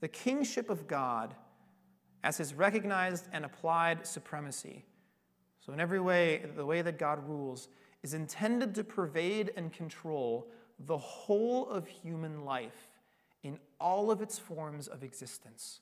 the 0.00 0.08
kingship 0.08 0.68
of 0.68 0.86
God 0.86 1.34
as 2.24 2.38
his 2.38 2.54
recognized 2.54 3.28
and 3.32 3.44
applied 3.44 4.06
supremacy. 4.06 4.84
So, 5.64 5.72
in 5.72 5.80
every 5.80 6.00
way, 6.00 6.44
the 6.56 6.66
way 6.66 6.82
that 6.82 6.98
God 6.98 7.26
rules 7.28 7.68
is 8.02 8.14
intended 8.14 8.74
to 8.74 8.84
pervade 8.84 9.52
and 9.56 9.72
control 9.72 10.48
the 10.78 10.98
whole 10.98 11.68
of 11.68 11.86
human 11.86 12.44
life 12.44 12.88
in 13.42 13.58
all 13.80 14.10
of 14.10 14.20
its 14.20 14.38
forms 14.38 14.88
of 14.88 15.02
existence. 15.02 15.80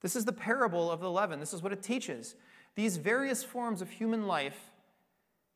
This 0.00 0.16
is 0.16 0.24
the 0.24 0.32
parable 0.32 0.90
of 0.90 1.00
the 1.00 1.10
leaven. 1.10 1.40
This 1.40 1.54
is 1.54 1.62
what 1.62 1.72
it 1.72 1.82
teaches. 1.82 2.34
These 2.74 2.96
various 2.96 3.42
forms 3.42 3.82
of 3.82 3.90
human 3.90 4.26
life 4.26 4.70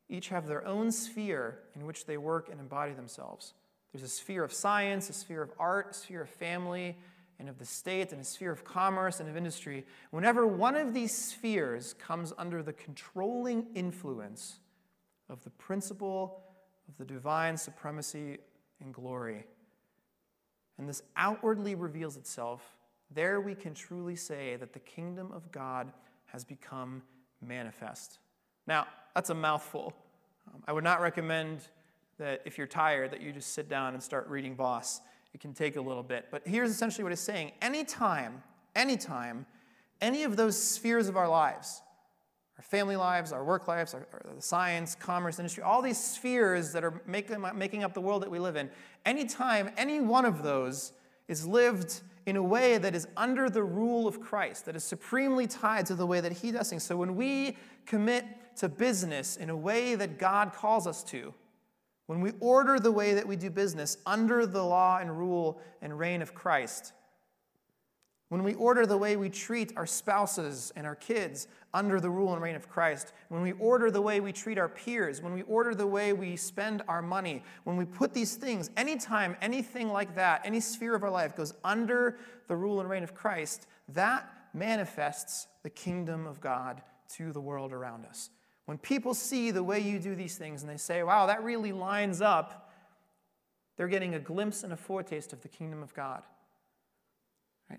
each 0.09 0.29
have 0.29 0.47
their 0.47 0.65
own 0.65 0.91
sphere 0.91 1.59
in 1.75 1.85
which 1.85 2.05
they 2.05 2.17
work 2.17 2.49
and 2.49 2.59
embody 2.59 2.93
themselves. 2.93 3.53
There's 3.91 4.03
a 4.03 4.09
sphere 4.09 4.43
of 4.43 4.53
science, 4.53 5.09
a 5.09 5.13
sphere 5.13 5.41
of 5.41 5.51
art, 5.57 5.91
a 5.91 5.93
sphere 5.93 6.21
of 6.21 6.29
family, 6.29 6.97
and 7.39 7.49
of 7.49 7.57
the 7.59 7.65
state, 7.65 8.11
and 8.11 8.21
a 8.21 8.25
sphere 8.25 8.51
of 8.51 8.63
commerce 8.63 9.19
and 9.19 9.29
of 9.29 9.37
industry. 9.37 9.85
Whenever 10.11 10.45
one 10.45 10.75
of 10.75 10.93
these 10.93 11.15
spheres 11.15 11.93
comes 11.93 12.33
under 12.37 12.61
the 12.61 12.73
controlling 12.73 13.67
influence 13.73 14.59
of 15.29 15.43
the 15.43 15.49
principle 15.51 16.43
of 16.91 16.97
the 16.97 17.13
divine 17.13 17.57
supremacy 17.57 18.37
and 18.81 18.93
glory. 18.93 19.45
And 20.77 20.87
this 20.87 21.03
outwardly 21.15 21.75
reveals 21.75 22.17
itself. 22.17 22.61
There 23.13 23.39
we 23.41 23.55
can 23.55 23.73
truly 23.73 24.15
say 24.15 24.55
that 24.57 24.73
the 24.73 24.79
kingdom 24.79 25.31
of 25.31 25.51
God 25.51 25.91
has 26.25 26.43
become 26.43 27.03
manifest. 27.41 28.19
Now, 28.67 28.87
that's 29.13 29.29
a 29.29 29.35
mouthful. 29.35 29.93
Um, 30.47 30.63
I 30.67 30.73
would 30.73 30.83
not 30.83 31.01
recommend 31.01 31.59
that 32.17 32.41
if 32.45 32.57
you're 32.57 32.67
tired 32.67 33.11
that 33.11 33.21
you 33.21 33.31
just 33.31 33.53
sit 33.53 33.69
down 33.69 33.93
and 33.93 34.01
start 34.01 34.27
reading 34.27 34.55
Vos. 34.55 35.01
It 35.33 35.39
can 35.39 35.53
take 35.53 35.75
a 35.75 35.81
little 35.81 36.03
bit. 36.03 36.27
But 36.29 36.45
here's 36.45 36.69
essentially 36.69 37.03
what 37.03 37.13
it's 37.13 37.21
saying. 37.21 37.51
Anytime, 37.61 38.43
anytime, 38.75 39.45
any 40.01 40.23
of 40.23 40.35
those 40.35 40.61
spheres 40.61 41.07
of 41.07 41.15
our 41.15 41.27
lives, 41.27 41.81
our 42.61 42.63
family 42.63 42.95
lives, 42.95 43.33
our 43.33 43.43
work 43.43 43.67
lives, 43.67 43.95
our, 43.95 44.07
our 44.13 44.21
science, 44.37 44.93
commerce, 44.93 45.39
industry, 45.39 45.63
all 45.63 45.81
these 45.81 45.97
spheres 45.97 46.71
that 46.73 46.83
are 46.83 47.01
making, 47.07 47.43
making 47.55 47.83
up 47.83 47.95
the 47.95 48.01
world 48.01 48.21
that 48.21 48.29
we 48.29 48.37
live 48.37 48.55
in, 48.55 48.69
anytime 49.03 49.71
any 49.77 49.99
one 49.99 50.25
of 50.25 50.43
those 50.43 50.93
is 51.27 51.47
lived 51.47 52.01
in 52.27 52.35
a 52.35 52.43
way 52.43 52.77
that 52.77 52.93
is 52.93 53.07
under 53.17 53.49
the 53.49 53.63
rule 53.63 54.07
of 54.07 54.21
Christ, 54.21 54.67
that 54.67 54.75
is 54.75 54.83
supremely 54.83 55.47
tied 55.47 55.87
to 55.87 55.95
the 55.95 56.05
way 56.05 56.21
that 56.21 56.33
He 56.33 56.51
does 56.51 56.69
things. 56.69 56.83
So 56.83 56.95
when 56.95 57.15
we 57.15 57.57
commit 57.87 58.25
to 58.57 58.69
business 58.69 59.37
in 59.37 59.49
a 59.49 59.57
way 59.57 59.95
that 59.95 60.19
God 60.19 60.53
calls 60.53 60.85
us 60.85 61.03
to, 61.05 61.33
when 62.05 62.21
we 62.21 62.33
order 62.39 62.77
the 62.77 62.91
way 62.91 63.15
that 63.15 63.27
we 63.27 63.37
do 63.37 63.49
business 63.49 63.97
under 64.05 64.45
the 64.45 64.63
law 64.63 64.99
and 64.99 65.17
rule 65.17 65.59
and 65.81 65.97
reign 65.97 66.21
of 66.21 66.35
Christ, 66.35 66.93
when 68.31 68.43
we 68.43 68.53
order 68.53 68.85
the 68.85 68.95
way 68.95 69.17
we 69.17 69.29
treat 69.29 69.73
our 69.75 69.85
spouses 69.85 70.71
and 70.77 70.87
our 70.87 70.95
kids 70.95 71.49
under 71.73 71.99
the 71.99 72.09
rule 72.09 72.31
and 72.31 72.41
reign 72.41 72.55
of 72.55 72.69
Christ, 72.69 73.11
when 73.27 73.41
we 73.41 73.51
order 73.51 73.91
the 73.91 74.01
way 74.01 74.21
we 74.21 74.31
treat 74.31 74.57
our 74.57 74.69
peers, 74.69 75.21
when 75.21 75.33
we 75.33 75.41
order 75.41 75.75
the 75.75 75.85
way 75.85 76.13
we 76.13 76.37
spend 76.37 76.81
our 76.87 77.01
money, 77.01 77.43
when 77.65 77.75
we 77.75 77.83
put 77.83 78.13
these 78.13 78.35
things, 78.35 78.69
anytime 78.77 79.35
anything 79.41 79.89
like 79.89 80.15
that, 80.15 80.39
any 80.45 80.61
sphere 80.61 80.95
of 80.95 81.03
our 81.03 81.09
life 81.09 81.35
goes 81.35 81.53
under 81.65 82.19
the 82.47 82.55
rule 82.55 82.79
and 82.79 82.89
reign 82.89 83.03
of 83.03 83.13
Christ, 83.13 83.67
that 83.89 84.31
manifests 84.53 85.47
the 85.63 85.69
kingdom 85.69 86.25
of 86.25 86.39
God 86.39 86.81
to 87.17 87.33
the 87.33 87.41
world 87.41 87.73
around 87.73 88.05
us. 88.05 88.29
When 88.63 88.77
people 88.77 89.13
see 89.13 89.51
the 89.51 89.61
way 89.61 89.81
you 89.81 89.99
do 89.99 90.15
these 90.15 90.37
things 90.37 90.61
and 90.61 90.71
they 90.71 90.77
say, 90.77 91.03
wow, 91.03 91.25
that 91.25 91.43
really 91.43 91.73
lines 91.73 92.21
up, 92.21 92.71
they're 93.75 93.89
getting 93.89 94.15
a 94.15 94.19
glimpse 94.19 94.63
and 94.63 94.71
a 94.71 94.77
foretaste 94.77 95.33
of 95.33 95.41
the 95.41 95.49
kingdom 95.49 95.83
of 95.83 95.93
God. 95.93 96.23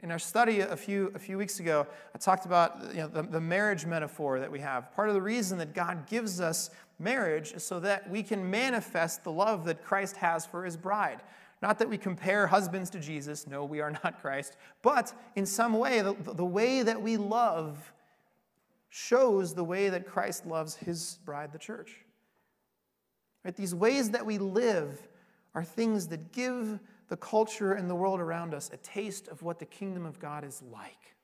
In 0.02 0.11
our 0.11 0.18
study 0.18 0.61
a 0.61 0.76
few, 0.76 1.12
a 1.14 1.18
few 1.18 1.37
weeks 1.37 1.61
ago, 1.61 1.87
I 2.14 2.18
talked 2.18 2.46
about 2.46 2.94
you 2.94 3.02
know, 3.02 3.09
the, 3.09 3.22
the 3.22 3.40
marriage 3.40 3.85
metaphor 3.85 4.40
that 4.40 4.50
we 4.50 4.61
have. 4.61 4.92
Part 4.94 5.09
of 5.09 5.14
the 5.14 5.22
reason 5.22 5.59
that 5.59 5.74
God 5.74 6.07
gives 6.09 6.40
us 6.40 6.70
marriage 6.98 7.52
is 7.52 7.64
so 7.64 7.81
that 7.81 8.09
we 8.09 8.22
can 8.22 8.48
manifest 8.48 9.24
the 9.24 9.33
love 9.33 9.64
that 9.64 9.85
Christ 9.85 10.16
has 10.16 10.46
for 10.46 10.64
his 10.64 10.76
bride. 10.76 11.20
Not 11.61 11.78
that 11.78 11.88
we 11.88 11.98
compare 11.98 12.46
husbands 12.46 12.90
to 12.90 13.00
Jesus, 13.00 13.46
no, 13.46 13.64
we 13.64 13.81
are 13.81 13.90
not 14.05 14.20
Christ, 14.20 14.57
but 14.83 15.12
in 15.37 15.46
some 15.46 15.74
way, 15.74 16.00
the, 16.00 16.14
the 16.14 16.44
way 16.44 16.83
that 16.83 17.00
we 17.00 17.16
love 17.16 17.92
shows 18.88 19.55
the 19.55 19.64
way 19.64 19.88
that 19.88 20.07
Christ 20.07 20.46
loves 20.46 20.76
his 20.76 21.18
bride, 21.24 21.52
the 21.52 21.59
church. 21.59 21.96
Right? 23.44 23.57
These 23.57 23.74
ways 23.74 24.11
that 24.11 24.26
we 24.26 24.38
live 24.38 25.09
are 25.55 25.64
things 25.64 26.09
that 26.09 26.33
give 26.33 26.78
the 27.12 27.16
culture 27.18 27.75
and 27.75 27.90
the 27.90 27.94
world 27.94 28.20
around 28.20 28.55
us 28.55 28.70
a 28.72 28.79
taste 28.79 29.29
of 29.29 29.42
what 29.42 29.59
the 29.59 29.66
kingdom 29.66 30.07
of 30.07 30.18
God 30.18 30.44
is 30.44 30.62
like. 30.72 31.14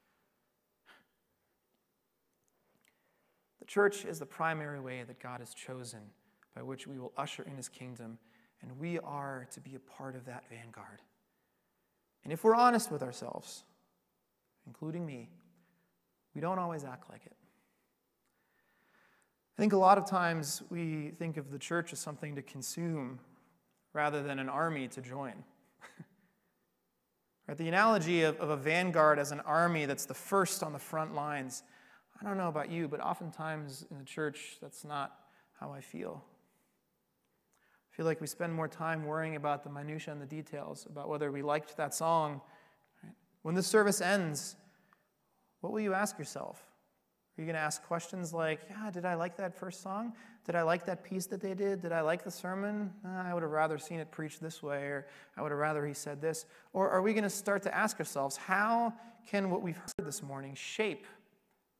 The 3.58 3.64
church 3.64 4.04
is 4.04 4.18
the 4.18 4.26
primary 4.26 4.80
way 4.80 5.02
that 5.04 5.18
God 5.18 5.40
has 5.40 5.54
chosen 5.54 6.00
by 6.54 6.60
which 6.60 6.86
we 6.86 6.98
will 6.98 7.14
usher 7.16 7.42
in 7.42 7.56
his 7.56 7.70
kingdom, 7.70 8.18
and 8.60 8.78
we 8.78 8.98
are 8.98 9.48
to 9.50 9.60
be 9.60 9.76
a 9.76 9.78
part 9.78 10.14
of 10.14 10.26
that 10.26 10.44
vanguard. 10.50 11.00
And 12.22 12.34
if 12.34 12.44
we're 12.44 12.54
honest 12.54 12.92
with 12.92 13.02
ourselves, 13.02 13.64
including 14.66 15.06
me, 15.06 15.30
we 16.34 16.42
don't 16.42 16.58
always 16.58 16.84
act 16.84 17.08
like 17.08 17.24
it. 17.24 17.36
I 19.56 19.62
think 19.62 19.72
a 19.72 19.78
lot 19.78 19.96
of 19.96 20.04
times 20.04 20.60
we 20.68 21.12
think 21.18 21.38
of 21.38 21.50
the 21.50 21.58
church 21.58 21.94
as 21.94 21.98
something 21.98 22.34
to 22.34 22.42
consume 22.42 23.20
rather 23.94 24.22
than 24.22 24.38
an 24.38 24.50
army 24.50 24.86
to 24.88 25.00
join. 25.00 25.44
right, 27.48 27.56
the 27.56 27.68
analogy 27.68 28.22
of, 28.22 28.38
of 28.38 28.50
a 28.50 28.56
vanguard 28.56 29.18
as 29.18 29.32
an 29.32 29.40
army 29.40 29.86
that's 29.86 30.06
the 30.06 30.14
first 30.14 30.62
on 30.62 30.72
the 30.72 30.78
front 30.78 31.14
lines, 31.14 31.62
I 32.20 32.24
don't 32.24 32.36
know 32.36 32.48
about 32.48 32.70
you, 32.70 32.88
but 32.88 33.00
oftentimes 33.00 33.86
in 33.90 33.98
the 33.98 34.04
church, 34.04 34.56
that's 34.60 34.84
not 34.84 35.16
how 35.58 35.72
I 35.72 35.80
feel. 35.80 36.24
I 37.92 37.96
feel 37.96 38.06
like 38.06 38.20
we 38.20 38.26
spend 38.26 38.52
more 38.52 38.68
time 38.68 39.04
worrying 39.04 39.36
about 39.36 39.62
the 39.62 39.70
minutiae 39.70 40.12
and 40.12 40.20
the 40.20 40.26
details, 40.26 40.86
about 40.90 41.08
whether 41.08 41.30
we 41.30 41.42
liked 41.42 41.76
that 41.76 41.94
song. 41.94 42.40
Right? 43.02 43.12
When 43.42 43.54
the 43.54 43.62
service 43.62 44.00
ends, 44.00 44.56
what 45.60 45.72
will 45.72 45.80
you 45.80 45.94
ask 45.94 46.18
yourself? 46.18 46.67
Are 47.38 47.40
you 47.40 47.46
going 47.46 47.54
to 47.54 47.60
ask 47.60 47.84
questions 47.84 48.34
like, 48.34 48.58
yeah, 48.68 48.90
did 48.90 49.04
I 49.04 49.14
like 49.14 49.36
that 49.36 49.54
first 49.54 49.80
song? 49.80 50.12
Did 50.44 50.56
I 50.56 50.62
like 50.62 50.84
that 50.86 51.04
piece 51.04 51.26
that 51.26 51.40
they 51.40 51.54
did? 51.54 51.80
Did 51.80 51.92
I 51.92 52.00
like 52.00 52.24
the 52.24 52.32
sermon? 52.32 52.92
Uh, 53.04 53.10
I 53.10 53.32
would 53.32 53.44
have 53.44 53.52
rather 53.52 53.78
seen 53.78 54.00
it 54.00 54.10
preached 54.10 54.40
this 54.40 54.60
way, 54.60 54.86
or 54.86 55.06
I 55.36 55.42
would 55.42 55.52
have 55.52 55.60
rather 55.60 55.86
he 55.86 55.94
said 55.94 56.20
this. 56.20 56.46
Or 56.72 56.90
are 56.90 57.00
we 57.00 57.12
going 57.12 57.22
to 57.22 57.30
start 57.30 57.62
to 57.62 57.72
ask 57.72 58.00
ourselves, 58.00 58.36
how 58.36 58.92
can 59.24 59.50
what 59.50 59.62
we've 59.62 59.76
heard 59.76 60.04
this 60.04 60.20
morning 60.20 60.56
shape 60.56 61.06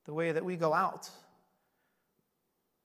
the 0.05 0.15
way 0.15 0.31
that 0.31 0.45
we 0.45 0.55
go 0.55 0.73
out 0.73 1.11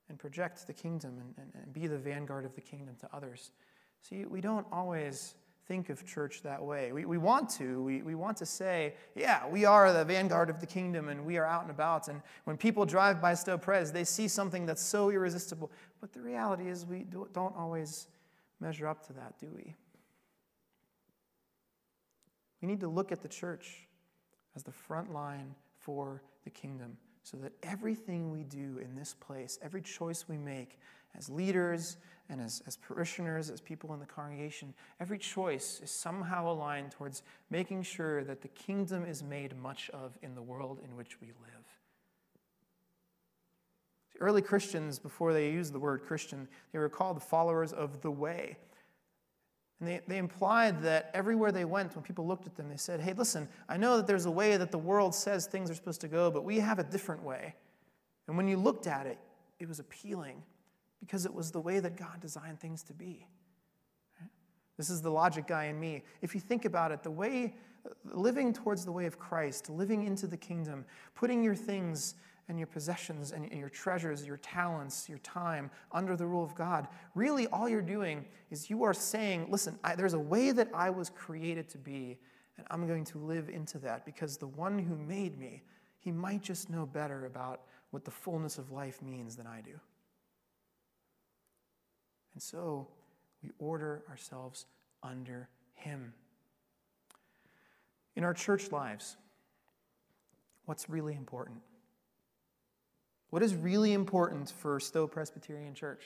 and 0.08 0.18
project 0.18 0.66
the 0.66 0.72
kingdom 0.72 1.20
and, 1.20 1.34
and, 1.38 1.62
and 1.62 1.72
be 1.72 1.86
the 1.86 1.98
vanguard 1.98 2.44
of 2.44 2.56
the 2.56 2.60
kingdom 2.60 2.96
to 3.02 3.08
others? 3.14 3.52
See, 4.00 4.24
we 4.24 4.40
don't 4.40 4.66
always 4.72 5.36
think 5.66 5.88
of 5.88 6.04
church 6.04 6.42
that 6.42 6.62
way. 6.62 6.92
We, 6.92 7.04
we 7.04 7.18
want 7.18 7.48
to. 7.50 7.82
We, 7.82 8.02
we 8.02 8.14
want 8.14 8.36
to 8.38 8.46
say, 8.46 8.94
yeah, 9.14 9.46
we 9.48 9.64
are 9.64 9.92
the 9.92 10.04
vanguard 10.04 10.50
of 10.50 10.60
the 10.60 10.66
kingdom 10.66 11.08
and 11.08 11.24
we 11.24 11.36
are 11.38 11.46
out 11.46 11.62
and 11.62 11.70
about. 11.70 12.08
And 12.08 12.20
when 12.44 12.56
people 12.56 12.84
drive 12.84 13.20
by 13.20 13.34
Stowe 13.34 13.58
Pres, 13.58 13.90
they 13.90 14.04
see 14.04 14.28
something 14.28 14.66
that's 14.66 14.82
so 14.82 15.10
irresistible. 15.10 15.70
But 16.00 16.12
the 16.12 16.20
reality 16.20 16.68
is, 16.68 16.84
we 16.84 17.04
don't 17.32 17.56
always 17.56 18.08
measure 18.60 18.86
up 18.86 19.06
to 19.06 19.12
that, 19.14 19.38
do 19.38 19.46
we? 19.54 19.74
We 22.60 22.68
need 22.68 22.80
to 22.80 22.88
look 22.88 23.12
at 23.12 23.22
the 23.22 23.28
church 23.28 23.86
as 24.56 24.62
the 24.62 24.72
front 24.72 25.12
line 25.12 25.54
for 25.78 26.22
the 26.44 26.50
kingdom 26.50 26.96
so 27.22 27.36
that 27.38 27.52
everything 27.62 28.30
we 28.30 28.44
do 28.44 28.78
in 28.82 28.94
this 28.94 29.14
place, 29.14 29.58
every 29.62 29.80
choice 29.80 30.26
we 30.28 30.36
make 30.36 30.78
as 31.16 31.28
leaders, 31.28 31.96
and 32.28 32.40
as, 32.40 32.62
as 32.66 32.76
parishioners, 32.76 33.50
as 33.50 33.60
people 33.60 33.92
in 33.92 34.00
the 34.00 34.06
congregation, 34.06 34.72
every 34.98 35.18
choice 35.18 35.80
is 35.82 35.90
somehow 35.90 36.50
aligned 36.50 36.90
towards 36.90 37.22
making 37.50 37.82
sure 37.82 38.24
that 38.24 38.40
the 38.40 38.48
kingdom 38.48 39.04
is 39.04 39.22
made 39.22 39.56
much 39.56 39.90
of 39.90 40.16
in 40.22 40.34
the 40.34 40.42
world 40.42 40.80
in 40.82 40.96
which 40.96 41.20
we 41.20 41.28
live. 41.28 41.64
The 44.14 44.20
early 44.20 44.42
Christians, 44.42 44.98
before 44.98 45.32
they 45.32 45.50
used 45.50 45.72
the 45.72 45.78
word 45.78 46.02
Christian, 46.02 46.48
they 46.72 46.78
were 46.78 46.88
called 46.88 47.16
the 47.16 47.20
followers 47.20 47.72
of 47.72 48.00
the 48.00 48.10
way. 48.10 48.56
And 49.80 49.88
they, 49.88 50.00
they 50.06 50.18
implied 50.18 50.82
that 50.82 51.10
everywhere 51.12 51.52
they 51.52 51.64
went, 51.64 51.94
when 51.94 52.04
people 52.04 52.26
looked 52.26 52.46
at 52.46 52.54
them, 52.54 52.68
they 52.68 52.76
said, 52.76 53.00
Hey, 53.00 53.12
listen, 53.12 53.48
I 53.68 53.76
know 53.76 53.96
that 53.96 54.06
there's 54.06 54.24
a 54.24 54.30
way 54.30 54.56
that 54.56 54.70
the 54.70 54.78
world 54.78 55.14
says 55.14 55.46
things 55.46 55.70
are 55.70 55.74
supposed 55.74 56.00
to 56.02 56.08
go, 56.08 56.30
but 56.30 56.44
we 56.44 56.60
have 56.60 56.78
a 56.78 56.84
different 56.84 57.22
way. 57.22 57.54
And 58.28 58.36
when 58.36 58.48
you 58.48 58.56
looked 58.56 58.86
at 58.86 59.06
it, 59.06 59.18
it 59.58 59.68
was 59.68 59.80
appealing 59.80 60.42
because 61.04 61.26
it 61.26 61.34
was 61.34 61.50
the 61.50 61.60
way 61.60 61.80
that 61.80 61.96
God 61.96 62.18
designed 62.20 62.58
things 62.58 62.82
to 62.84 62.94
be. 62.94 63.26
This 64.78 64.88
is 64.88 65.02
the 65.02 65.10
logic 65.10 65.46
guy 65.46 65.66
in 65.66 65.78
me. 65.78 66.02
If 66.22 66.34
you 66.34 66.40
think 66.40 66.64
about 66.64 66.92
it, 66.92 67.02
the 67.02 67.10
way, 67.10 67.54
living 68.12 68.54
towards 68.54 68.86
the 68.86 68.90
way 68.90 69.04
of 69.04 69.18
Christ, 69.18 69.68
living 69.68 70.04
into 70.04 70.26
the 70.26 70.36
kingdom, 70.36 70.86
putting 71.14 71.44
your 71.44 71.54
things 71.54 72.14
and 72.48 72.58
your 72.58 72.66
possessions 72.66 73.32
and 73.32 73.50
your 73.52 73.68
treasures, 73.68 74.26
your 74.26 74.38
talents, 74.38 75.08
your 75.08 75.18
time 75.18 75.70
under 75.92 76.16
the 76.16 76.26
rule 76.26 76.42
of 76.42 76.54
God, 76.54 76.88
really 77.14 77.46
all 77.48 77.68
you're 77.68 77.82
doing 77.82 78.24
is 78.50 78.70
you 78.70 78.82
are 78.82 78.94
saying, 78.94 79.46
listen, 79.50 79.78
I, 79.84 79.94
there's 79.94 80.14
a 80.14 80.18
way 80.18 80.52
that 80.52 80.68
I 80.74 80.88
was 80.88 81.10
created 81.10 81.68
to 81.68 81.78
be, 81.78 82.18
and 82.56 82.66
I'm 82.70 82.86
going 82.86 83.04
to 83.04 83.18
live 83.18 83.50
into 83.50 83.78
that 83.80 84.06
because 84.06 84.38
the 84.38 84.46
one 84.46 84.78
who 84.78 84.96
made 84.96 85.38
me, 85.38 85.62
he 85.98 86.10
might 86.10 86.42
just 86.42 86.70
know 86.70 86.86
better 86.86 87.26
about 87.26 87.60
what 87.90 88.04
the 88.06 88.10
fullness 88.10 88.56
of 88.56 88.72
life 88.72 89.02
means 89.02 89.36
than 89.36 89.46
I 89.46 89.60
do. 89.60 89.78
And 92.34 92.42
so 92.42 92.88
we 93.42 93.50
order 93.58 94.02
ourselves 94.10 94.66
under 95.02 95.48
Him. 95.74 96.12
In 98.16 98.24
our 98.24 98.34
church 98.34 98.70
lives, 98.70 99.16
what's 100.66 100.88
really 100.88 101.14
important? 101.14 101.58
What 103.30 103.42
is 103.42 103.54
really 103.54 103.92
important 103.92 104.50
for 104.50 104.78
Stowe 104.78 105.06
Presbyterian 105.06 105.74
Church? 105.74 106.04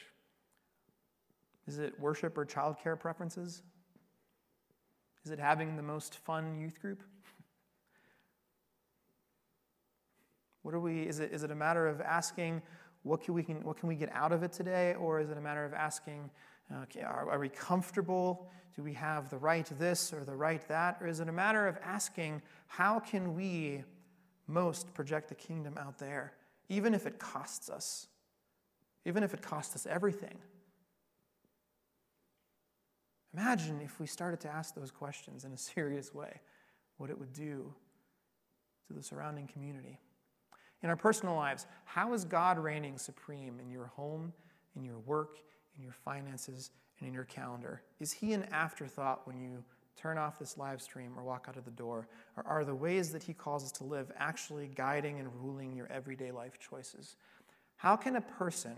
Is 1.67 1.79
it 1.79 1.99
worship 2.01 2.38
or 2.38 2.47
childcare 2.47 2.99
preferences? 2.99 3.62
Is 5.25 5.31
it 5.31 5.38
having 5.38 5.77
the 5.77 5.83
most 5.83 6.17
fun 6.17 6.59
youth 6.59 6.81
group? 6.81 7.03
What 10.62 10.75
are 10.75 10.81
we, 10.81 11.03
is 11.03 11.21
it, 11.21 11.33
is 11.33 11.45
it 11.45 11.51
a 11.51 11.55
matter 11.55 11.87
of 11.87 12.03
asking 12.03 12.61
what 13.09 13.23
can 13.23 13.35
we, 13.35 13.42
can, 13.42 13.62
what 13.64 13.79
can 13.79 13.88
we 13.88 13.94
get 13.94 14.12
out 14.12 14.33
of 14.33 14.42
it 14.42 14.53
today? 14.53 14.94
Or 14.94 15.21
is 15.21 15.31
it 15.31 15.38
a 15.38 15.40
matter 15.40 15.64
of 15.64 15.73
asking, 15.73 16.31
uh, 16.73 16.83
okay, 16.83 17.01
are, 17.01 17.31
are 17.31 17.38
we 17.38 17.49
comfortable? 17.49 18.51
Do 18.77 18.83
we 18.83 18.92
have 18.92 19.31
the 19.31 19.38
right 19.38 19.66
this 19.79 20.12
or 20.12 20.25
the 20.25 20.37
right 20.37 20.66
that? 20.68 20.99
Or 21.01 21.09
is 21.09 21.21
it 21.21 21.29
a 21.29 21.33
matter 21.33 21.66
of 21.66 21.79
asking, 21.83 22.42
how 22.66 23.01
can 23.01 23.35
we 23.35 23.83
most 24.47 24.92
project 24.94 25.31
the 25.31 25.35
kingdom 25.35 25.79
out 25.79 25.99
there, 25.99 26.35
even 26.68 26.94
if 26.94 27.07
it 27.07 27.18
costs 27.18 27.71
us? 27.71 28.07
Even 29.07 29.23
if 29.23 29.33
it 29.33 29.40
costs 29.40 29.75
us 29.75 29.87
everything. 29.87 30.38
Imagine 33.35 33.81
if 33.81 33.99
we 34.01 34.07
started 34.07 34.40
to 34.40 34.49
ask 34.49 34.75
those 34.75 34.90
questions 34.90 35.44
in 35.44 35.53
a 35.53 35.57
serious 35.75 36.12
way, 36.12 36.40
what 36.99 37.09
it 37.09 37.18
would 37.18 37.33
do 37.33 37.73
to 38.87 38.92
the 38.92 39.03
surrounding 39.03 39.47
community. 39.47 39.99
In 40.83 40.91
our 40.91 40.97
personal 40.97 41.35
lives, 41.35 41.67
how 41.85 42.12
is 42.12 42.25
God 42.25 42.59
reigning 42.59 42.99
supreme 42.99 43.59
in 43.61 43.71
your 43.71 43.87
home, 43.87 44.33
in 44.77 44.85
your 44.85 44.99
work, 45.01 45.38
in 45.77 45.83
your 45.83 45.93
finances, 45.93 46.71
and 46.99 47.09
in 47.09 47.14
your 47.14 47.25
calendar? 47.25 47.83
Is 48.01 48.12
He 48.12 48.33
an 48.33 48.45
afterthought 48.53 49.27
when 49.27 49.41
you 49.41 49.64
turn 49.97 50.19
off 50.19 50.38
this 50.38 50.57
live 50.57 50.81
stream 50.81 51.12
or 51.17 51.25
walk 51.25 51.47
out 51.49 51.57
of 51.57 51.64
the 51.64 51.71
door? 51.73 52.09
Or 52.37 52.47
are 52.47 52.64
the 52.64 52.75
ways 52.75 53.11
that 53.12 53.23
He 53.23 53.35
calls 53.35 53.64
us 53.64 53.73
to 53.73 53.85
live 53.85 54.12
actually 54.17 54.69
guiding 54.69 55.19
and 55.19 55.29
ruling 55.43 55.75
your 55.75 55.91
everyday 55.91 56.31
life 56.31 56.59
choices? 56.61 57.17
How 57.77 57.97
can 57.97 58.17
a 58.17 58.21
person, 58.21 58.77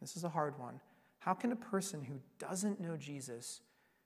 this 0.00 0.16
is 0.16 0.24
a 0.24 0.28
hard 0.28 0.58
one, 0.58 0.80
how 1.20 1.34
can 1.34 1.52
a 1.52 1.56
person 1.56 2.02
who 2.02 2.20
doesn't 2.38 2.80
know 2.80 2.96
Jesus 2.96 3.60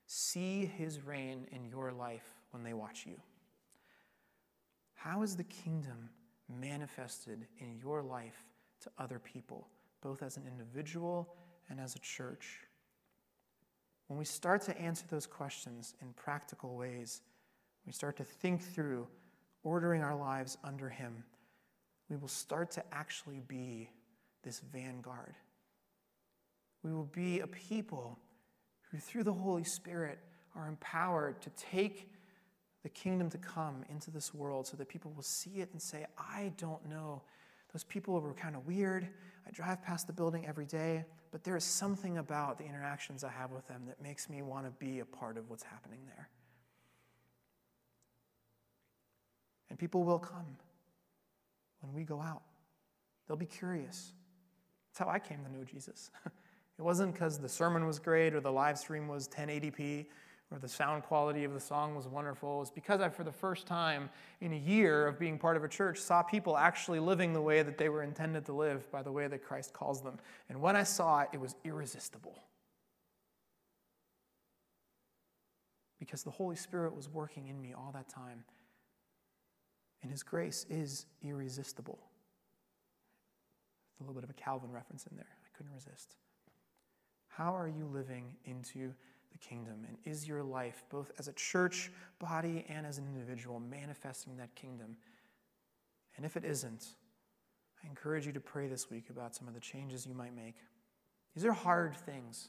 see 0.06 0.66
His 0.66 1.04
reign 1.04 1.46
in 1.52 1.64
your 1.64 1.90
life 1.92 2.28
when 2.50 2.62
they 2.62 2.74
watch 2.74 3.06
you? 3.06 3.16
How 4.94 5.22
is 5.22 5.36
the 5.36 5.44
kingdom 5.44 6.10
manifested 6.48 7.46
in 7.60 7.76
your 7.78 8.02
life 8.02 8.44
to 8.80 8.90
other 8.98 9.18
people, 9.18 9.68
both 10.02 10.22
as 10.22 10.36
an 10.36 10.44
individual 10.46 11.34
and 11.68 11.80
as 11.80 11.94
a 11.94 11.98
church? 12.00 12.60
When 14.06 14.18
we 14.18 14.24
start 14.24 14.62
to 14.62 14.78
answer 14.80 15.04
those 15.08 15.26
questions 15.26 15.94
in 16.00 16.12
practical 16.14 16.76
ways, 16.76 17.20
we 17.86 17.92
start 17.92 18.16
to 18.16 18.24
think 18.24 18.62
through 18.62 19.06
ordering 19.62 20.02
our 20.02 20.16
lives 20.16 20.56
under 20.64 20.88
Him, 20.88 21.24
we 22.08 22.16
will 22.16 22.28
start 22.28 22.70
to 22.72 22.84
actually 22.92 23.40
be 23.46 23.90
this 24.42 24.60
vanguard. 24.72 25.34
We 26.82 26.92
will 26.92 27.10
be 27.12 27.40
a 27.40 27.46
people 27.46 28.18
who, 28.90 28.98
through 28.98 29.24
the 29.24 29.32
Holy 29.32 29.64
Spirit, 29.64 30.18
are 30.56 30.68
empowered 30.68 31.42
to 31.42 31.50
take 31.50 32.10
the 32.82 32.88
kingdom 32.88 33.28
to 33.30 33.38
come 33.38 33.84
into 33.90 34.10
this 34.10 34.32
world 34.32 34.66
so 34.66 34.76
that 34.76 34.88
people 34.88 35.12
will 35.14 35.22
see 35.22 35.60
it 35.60 35.68
and 35.72 35.82
say, 35.82 36.06
I 36.16 36.52
don't 36.56 36.88
know. 36.88 37.22
Those 37.72 37.84
people 37.84 38.18
were 38.20 38.32
kind 38.34 38.56
of 38.56 38.66
weird. 38.66 39.08
I 39.46 39.50
drive 39.50 39.82
past 39.82 40.06
the 40.06 40.12
building 40.12 40.46
every 40.46 40.66
day, 40.66 41.04
but 41.32 41.42
there 41.42 41.56
is 41.56 41.64
something 41.64 42.18
about 42.18 42.58
the 42.58 42.64
interactions 42.64 43.24
I 43.24 43.30
have 43.30 43.50
with 43.50 43.66
them 43.66 43.82
that 43.86 44.00
makes 44.02 44.30
me 44.30 44.42
want 44.42 44.64
to 44.64 44.70
be 44.70 45.00
a 45.00 45.04
part 45.04 45.36
of 45.36 45.50
what's 45.50 45.64
happening 45.64 46.00
there. 46.06 46.28
And 49.70 49.78
people 49.78 50.04
will 50.04 50.18
come 50.18 50.56
when 51.80 51.92
we 51.92 52.04
go 52.04 52.20
out. 52.20 52.42
They'll 53.26 53.36
be 53.36 53.46
curious. 53.46 54.12
That's 54.90 55.00
how 55.00 55.12
I 55.12 55.18
came 55.18 55.44
to 55.44 55.52
know 55.52 55.64
Jesus. 55.64 56.10
it 56.26 56.82
wasn't 56.82 57.12
because 57.12 57.38
the 57.38 57.48
sermon 57.48 57.86
was 57.86 57.98
great 57.98 58.34
or 58.34 58.40
the 58.40 58.52
live 58.52 58.78
stream 58.78 59.08
was 59.08 59.28
1080p 59.28 60.06
or 60.50 60.58
the 60.58 60.68
sound 60.68 61.02
quality 61.02 61.44
of 61.44 61.52
the 61.52 61.60
song 61.60 61.94
was 61.94 62.08
wonderful. 62.08 62.58
Was 62.58 62.70
because 62.70 63.00
I, 63.00 63.10
for 63.10 63.22
the 63.22 63.32
first 63.32 63.66
time 63.66 64.08
in 64.40 64.52
a 64.52 64.56
year 64.56 65.06
of 65.06 65.18
being 65.18 65.38
part 65.38 65.56
of 65.56 65.64
a 65.64 65.68
church, 65.68 65.98
saw 65.98 66.22
people 66.22 66.56
actually 66.56 67.00
living 67.00 67.34
the 67.34 67.42
way 67.42 67.62
that 67.62 67.76
they 67.76 67.90
were 67.90 68.02
intended 68.02 68.46
to 68.46 68.52
live 68.52 68.90
by 68.90 69.02
the 69.02 69.12
way 69.12 69.26
that 69.28 69.44
Christ 69.44 69.74
calls 69.74 70.02
them. 70.02 70.18
And 70.48 70.60
when 70.60 70.74
I 70.74 70.84
saw 70.84 71.20
it, 71.20 71.28
it 71.34 71.40
was 71.40 71.54
irresistible. 71.64 72.42
Because 75.98 76.22
the 76.22 76.30
Holy 76.30 76.56
Spirit 76.56 76.96
was 76.96 77.10
working 77.10 77.48
in 77.48 77.60
me 77.60 77.74
all 77.74 77.90
that 77.92 78.08
time. 78.08 78.44
And 80.02 80.10
His 80.10 80.22
grace 80.22 80.64
is 80.70 81.04
irresistible. 81.22 81.98
a 84.00 84.02
little 84.02 84.14
bit 84.14 84.24
of 84.24 84.30
a 84.30 84.34
Calvin 84.34 84.70
reference 84.70 85.06
in 85.10 85.16
there. 85.16 85.26
I 85.44 85.56
couldn't 85.56 85.74
resist. 85.74 86.14
How 87.26 87.54
are 87.54 87.68
you 87.68 87.84
living 87.84 88.36
into 88.46 88.94
the 89.32 89.38
kingdom? 89.38 89.84
And 89.86 89.96
is 90.04 90.26
your 90.26 90.42
life, 90.42 90.84
both 90.90 91.10
as 91.18 91.28
a 91.28 91.32
church 91.32 91.90
body 92.18 92.64
and 92.68 92.86
as 92.86 92.98
an 92.98 93.06
individual, 93.06 93.60
manifesting 93.60 94.36
that 94.36 94.54
kingdom? 94.54 94.96
And 96.16 96.26
if 96.26 96.36
it 96.36 96.44
isn't, 96.44 96.86
I 97.82 97.88
encourage 97.88 98.26
you 98.26 98.32
to 98.32 98.40
pray 98.40 98.66
this 98.66 98.90
week 98.90 99.10
about 99.10 99.34
some 99.34 99.46
of 99.48 99.54
the 99.54 99.60
changes 99.60 100.06
you 100.06 100.14
might 100.14 100.34
make. 100.34 100.56
These 101.34 101.44
are 101.44 101.52
hard 101.52 101.96
things. 101.96 102.48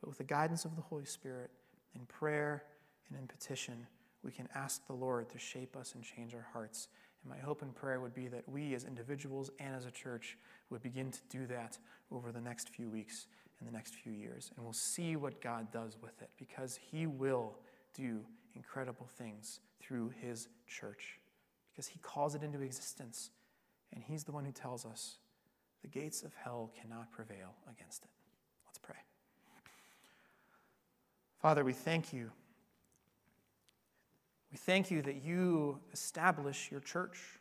But 0.00 0.08
with 0.08 0.18
the 0.18 0.24
guidance 0.24 0.64
of 0.64 0.74
the 0.76 0.82
Holy 0.82 1.04
Spirit, 1.04 1.50
in 1.94 2.04
prayer 2.06 2.64
and 3.08 3.18
in 3.18 3.26
petition, 3.26 3.86
we 4.22 4.32
can 4.32 4.48
ask 4.54 4.86
the 4.86 4.92
Lord 4.92 5.30
to 5.30 5.38
shape 5.38 5.76
us 5.76 5.94
and 5.94 6.02
change 6.02 6.34
our 6.34 6.46
hearts. 6.52 6.88
And 7.22 7.30
my 7.30 7.38
hope 7.38 7.62
and 7.62 7.74
prayer 7.74 8.00
would 8.00 8.14
be 8.14 8.26
that 8.28 8.48
we 8.48 8.74
as 8.74 8.84
individuals 8.84 9.50
and 9.60 9.74
as 9.74 9.86
a 9.86 9.90
church 9.90 10.36
would 10.70 10.82
begin 10.82 11.10
to 11.12 11.20
do 11.30 11.46
that 11.46 11.78
over 12.10 12.32
the 12.32 12.40
next 12.40 12.70
few 12.70 12.88
weeks 12.88 13.26
in 13.60 13.66
the 13.66 13.72
next 13.72 13.94
few 13.94 14.12
years. 14.12 14.50
And 14.56 14.64
we'll 14.64 14.72
see 14.72 15.16
what 15.16 15.40
God 15.40 15.70
does 15.72 15.96
with 16.00 16.20
it 16.22 16.30
because 16.38 16.78
He 16.90 17.06
will 17.06 17.56
do 17.94 18.20
incredible 18.54 19.06
things 19.06 19.60
through 19.80 20.12
His 20.20 20.48
church 20.66 21.18
because 21.72 21.86
He 21.86 21.98
calls 22.00 22.34
it 22.34 22.42
into 22.42 22.60
existence. 22.60 23.30
And 23.92 24.02
He's 24.02 24.24
the 24.24 24.32
one 24.32 24.44
who 24.44 24.52
tells 24.52 24.84
us 24.84 25.16
the 25.82 25.88
gates 25.88 26.22
of 26.22 26.32
hell 26.34 26.72
cannot 26.80 27.12
prevail 27.12 27.54
against 27.70 28.04
it. 28.04 28.10
Let's 28.66 28.78
pray. 28.78 28.96
Father, 31.40 31.62
we 31.62 31.74
thank 31.74 32.12
you. 32.12 32.30
We 34.50 34.56
thank 34.56 34.90
you 34.90 35.02
that 35.02 35.22
you 35.22 35.78
establish 35.92 36.70
your 36.70 36.80
church. 36.80 37.40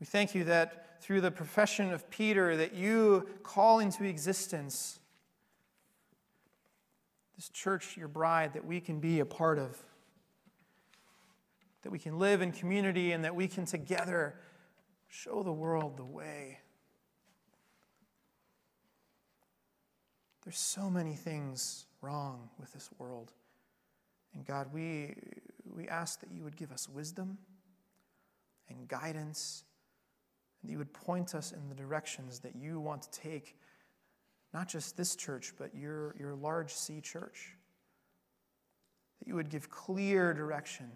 We 0.00 0.06
thank 0.06 0.34
you 0.34 0.44
that 0.44 1.02
through 1.02 1.20
the 1.20 1.30
profession 1.30 1.92
of 1.92 2.08
Peter 2.10 2.56
that 2.56 2.74
you 2.74 3.28
call 3.42 3.78
into 3.78 4.04
existence 4.04 4.98
this 7.36 7.48
church, 7.48 7.96
your 7.96 8.08
bride, 8.08 8.52
that 8.54 8.64
we 8.64 8.80
can 8.80 9.00
be 9.00 9.20
a 9.20 9.26
part 9.26 9.58
of. 9.58 9.76
That 11.82 11.90
we 11.90 11.98
can 11.98 12.18
live 12.18 12.42
in 12.42 12.52
community 12.52 13.12
and 13.12 13.24
that 13.24 13.34
we 13.34 13.48
can 13.48 13.66
together 13.66 14.36
show 15.08 15.42
the 15.42 15.52
world 15.52 15.96
the 15.96 16.04
way. 16.04 16.60
There's 20.44 20.58
so 20.58 20.90
many 20.90 21.14
things 21.14 21.86
wrong 22.00 22.50
with 22.60 22.72
this 22.72 22.88
world. 22.98 23.32
And 24.34 24.46
God, 24.46 24.72
we, 24.72 25.14
we 25.64 25.88
ask 25.88 26.20
that 26.20 26.30
you 26.30 26.44
would 26.44 26.56
give 26.56 26.70
us 26.70 26.88
wisdom 26.88 27.38
and 28.68 28.86
guidance 28.88 29.64
that 30.64 30.70
you 30.70 30.78
would 30.78 30.92
point 30.92 31.34
us 31.34 31.52
in 31.52 31.68
the 31.68 31.74
directions 31.74 32.38
that 32.40 32.56
you 32.56 32.80
want 32.80 33.02
to 33.02 33.10
take, 33.10 33.56
not 34.54 34.66
just 34.66 34.96
this 34.96 35.14
church, 35.14 35.52
but 35.58 35.74
your, 35.74 36.14
your 36.18 36.34
large 36.34 36.72
C 36.72 37.00
church. 37.00 37.50
That 39.18 39.28
you 39.28 39.34
would 39.34 39.50
give 39.50 39.68
clear 39.68 40.32
direction, 40.32 40.90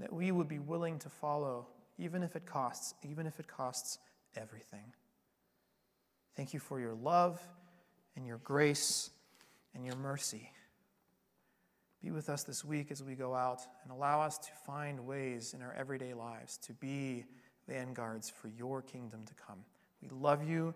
that 0.00 0.12
we 0.12 0.32
would 0.32 0.48
be 0.48 0.58
willing 0.58 0.98
to 1.00 1.08
follow, 1.08 1.68
even 1.98 2.22
if 2.22 2.34
it 2.34 2.46
costs, 2.46 2.94
even 3.08 3.26
if 3.26 3.38
it 3.38 3.46
costs 3.46 3.98
everything. 4.36 4.92
Thank 6.34 6.52
you 6.52 6.60
for 6.60 6.80
your 6.80 6.94
love 6.94 7.40
and 8.16 8.26
your 8.26 8.38
grace 8.38 9.10
and 9.74 9.84
your 9.84 9.96
mercy. 9.96 10.50
Be 12.02 12.10
with 12.10 12.28
us 12.28 12.42
this 12.42 12.64
week 12.64 12.90
as 12.90 13.02
we 13.02 13.14
go 13.14 13.34
out 13.34 13.62
and 13.82 13.92
allow 13.92 14.20
us 14.20 14.36
to 14.38 14.48
find 14.66 15.06
ways 15.06 15.54
in 15.54 15.62
our 15.62 15.74
everyday 15.74 16.12
lives 16.12 16.56
to 16.58 16.72
be 16.74 17.24
vanguards 17.68 18.30
for 18.30 18.48
your 18.48 18.82
kingdom 18.82 19.24
to 19.26 19.34
come. 19.34 19.58
We 20.02 20.08
love 20.08 20.48
you 20.48 20.74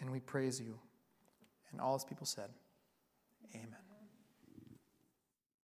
and 0.00 0.10
we 0.10 0.20
praise 0.20 0.60
you. 0.60 0.78
And 1.72 1.80
all 1.80 1.94
his 1.94 2.04
people 2.04 2.26
said, 2.26 2.50
Amen. 3.54 3.89